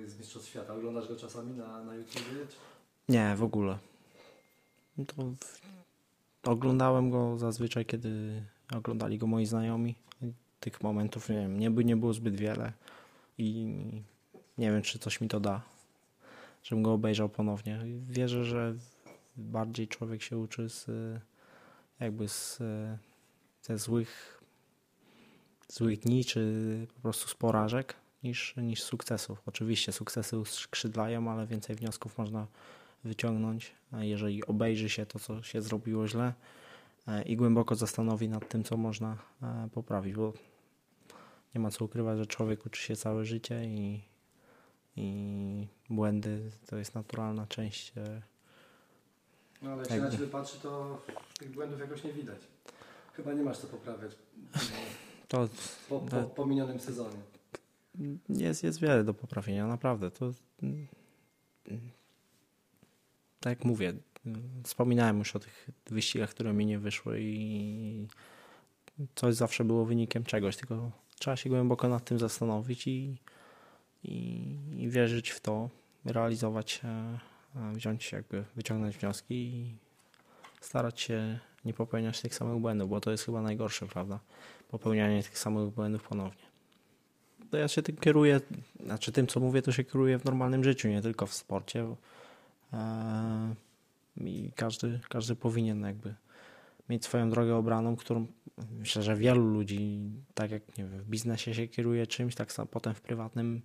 z 0.07 0.19
Mistrzostw 0.19 0.49
Świata. 0.49 0.75
Oglądasz 0.75 1.09
go 1.09 1.17
czasami 1.17 1.55
na, 1.55 1.85
na 1.85 1.95
YouTube? 1.95 2.23
Nie, 3.09 3.35
w 3.37 3.43
ogóle. 3.43 3.79
To 5.07 5.15
w... 5.23 5.61
Oglądałem 6.43 7.11
go 7.11 7.39
zazwyczaj, 7.39 7.87
kiedy 7.87 8.43
oglądali 8.77 9.19
go 9.19 9.27
moi 9.27 9.47
znajomi. 9.47 9.95
Tych 10.61 10.81
momentów 10.81 11.29
nie 11.29 11.37
wiem, 11.37 11.59
nie, 11.59 11.71
by, 11.71 11.85
nie 11.85 11.97
było 11.97 12.13
zbyt 12.13 12.37
wiele 12.37 12.73
i 13.39 13.75
nie 14.59 14.71
wiem, 14.71 14.83
czy 14.83 14.99
coś 14.99 15.21
mi 15.21 15.29
to 15.29 15.41
da, 15.41 15.63
żebym 16.63 16.83
go 16.83 16.93
obejrzał 16.93 17.29
ponownie. 17.29 17.81
Wierzę, 18.09 18.45
że 18.45 18.75
bardziej 19.37 19.89
człowiek 19.89 20.23
się 20.23 20.39
uczy 20.39 20.69
z 20.69 20.87
jakby 22.01 22.29
z, 22.29 22.59
ze 23.63 23.79
złych, 23.79 24.41
złych 25.69 25.99
dni, 25.99 26.25
czy 26.25 26.87
po 26.95 27.01
prostu 27.01 27.29
z 27.29 27.35
porażek, 27.35 27.95
niż, 28.23 28.57
niż 28.57 28.83
sukcesów. 28.83 29.43
Oczywiście 29.47 29.93
sukcesy 29.93 30.43
skrzydlają, 30.45 31.31
ale 31.31 31.47
więcej 31.47 31.77
wniosków 31.77 32.19
można 32.19 32.47
wyciągnąć, 33.05 33.75
jeżeli 33.93 34.45
obejrzy 34.47 34.89
się 34.89 35.07
to, 35.07 35.19
co 35.19 35.43
się 35.43 35.63
zrobiło 35.63 36.09
źle 36.09 36.35
e, 37.09 37.23
i 37.23 37.37
głęboko 37.37 37.75
zastanowi 37.75 38.29
nad 38.29 38.49
tym, 38.49 38.65
co 38.65 38.77
można 38.77 39.17
e, 39.43 39.69
poprawić, 39.73 40.15
bo 40.15 40.33
nie 41.55 41.61
ma 41.61 41.71
co 41.71 41.85
ukrywać, 41.85 42.19
że 42.19 42.27
człowiek 42.27 42.67
uczy 42.67 42.83
się 42.83 42.97
całe 42.97 43.25
życie 43.25 43.65
i, 43.65 44.01
i 44.97 45.67
błędy 45.91 46.51
to 46.67 46.77
jest 46.77 46.95
naturalna 46.95 47.47
część. 47.47 47.93
E, 47.97 48.23
no 49.63 49.73
ale 49.73 49.83
jak 49.83 49.91
się 49.91 50.01
na 50.01 50.11
Ciebie 50.11 50.27
patrzy, 50.27 50.61
to 50.61 51.03
tych 51.39 51.51
błędów 51.51 51.81
jakoś 51.81 52.05
nie 52.05 52.13
widać. 52.13 52.39
Chyba 53.13 53.33
nie 53.33 53.43
masz 53.43 53.59
co 53.59 53.67
poprawiać 53.67 54.13
to, 55.31 55.49
po, 55.89 56.01
po, 56.01 56.23
po 56.23 56.47
minionym 56.47 56.81
sezonie 56.81 57.19
jest, 58.29 58.63
jest 58.63 58.81
wiele 58.81 59.05
do 59.05 59.15
poprawienia, 59.15 59.67
naprawdę. 59.67 60.11
To 60.11 60.33
tak 63.41 63.59
jak 63.59 63.65
mówię, 63.65 63.93
wspominałem 64.65 65.19
już 65.19 65.37
o 65.37 65.39
tych 65.39 65.71
wyścigach, 65.87 66.31
które 66.31 66.53
mi 66.53 66.67
nie 66.67 66.79
wyszły 66.79 67.19
i 67.21 68.07
coś 69.15 69.35
zawsze 69.35 69.65
było 69.65 69.85
wynikiem 69.85 70.25
czegoś, 70.25 70.57
tylko 70.57 70.91
trzeba 71.19 71.37
się 71.37 71.51
głęboko 71.51 71.89
nad 71.89 72.05
tym 72.05 72.19
zastanowić 72.19 72.87
i, 72.87 73.17
i, 74.05 74.45
i 74.79 74.89
wierzyć 74.89 75.31
w 75.31 75.41
to, 75.41 75.71
realizować, 76.05 76.81
e, 76.85 77.19
wziąć 77.73 78.13
jakby, 78.13 78.45
wyciągnąć 78.57 78.97
wnioski 78.97 79.35
i 79.35 79.77
starać 80.61 81.01
się 81.01 81.39
nie 81.65 81.75
popełniać 81.75 82.21
tych 82.21 82.35
samych 82.35 82.61
błędów, 82.61 82.91
bo 82.91 83.01
to 83.01 83.11
jest 83.11 83.25
chyba 83.25 83.43
najgorsze, 83.43 83.87
prawda? 83.87 84.21
Popełnianie 84.69 85.23
tych 85.23 85.39
samych 85.39 85.71
błędów 85.71 86.03
ponownie 86.03 86.50
to 87.51 87.57
ja 87.57 87.69
się 87.69 87.83
tym 87.83 87.97
kieruję, 87.97 88.41
znaczy 88.85 89.13
tym, 89.13 89.27
co 89.27 89.41
mówię, 89.41 89.63
to 89.63 89.73
się 89.73 89.85
kieruję 89.85 90.19
w 90.19 90.25
normalnym 90.25 90.65
życiu, 90.65 90.89
nie 90.89 91.03
tylko 91.03 91.27
w 91.27 91.35
sporcie. 91.35 91.97
E, 92.73 93.55
I 94.17 94.51
każdy, 94.57 95.01
każdy 95.09 95.37
powinien 95.37 95.81
jakby 95.81 96.15
mieć 96.89 97.05
swoją 97.05 97.31
drogę 97.31 97.57
obraną, 97.57 97.97
którą 97.97 98.27
myślę, 98.79 99.03
że 99.03 99.17
wielu 99.17 99.47
ludzi, 99.47 100.01
tak 100.35 100.51
jak 100.51 100.79
nie 100.79 100.85
wiem, 100.85 100.99
w 100.99 101.09
biznesie 101.09 101.55
się 101.55 101.69
kieruje 101.69 102.07
czymś, 102.07 102.35
tak 102.35 102.53
samo 102.53 102.67
potem 102.67 102.95
w 102.95 103.01
prywatnym 103.01 103.63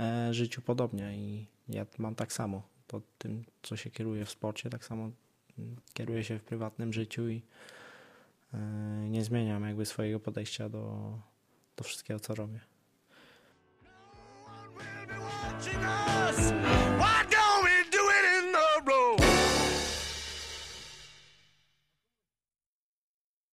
e, 0.00 0.34
życiu 0.34 0.62
podobnie 0.62 1.16
i 1.16 1.46
ja 1.68 1.86
mam 1.98 2.14
tak 2.14 2.32
samo. 2.32 2.62
To 2.86 3.00
tym, 3.18 3.44
co 3.62 3.76
się 3.76 3.90
kieruje 3.90 4.24
w 4.24 4.30
sporcie, 4.30 4.70
tak 4.70 4.84
samo 4.84 5.10
kieruję 5.94 6.24
się 6.24 6.38
w 6.38 6.44
prywatnym 6.44 6.92
życiu 6.92 7.28
i 7.28 7.42
e, 8.54 8.58
nie 9.08 9.24
zmieniam 9.24 9.64
jakby 9.64 9.86
swojego 9.86 10.20
podejścia 10.20 10.68
do, 10.68 11.12
do 11.76 11.84
wszystkiego, 11.84 12.20
co 12.20 12.34
robię. 12.34 12.75
Us. 16.38 16.85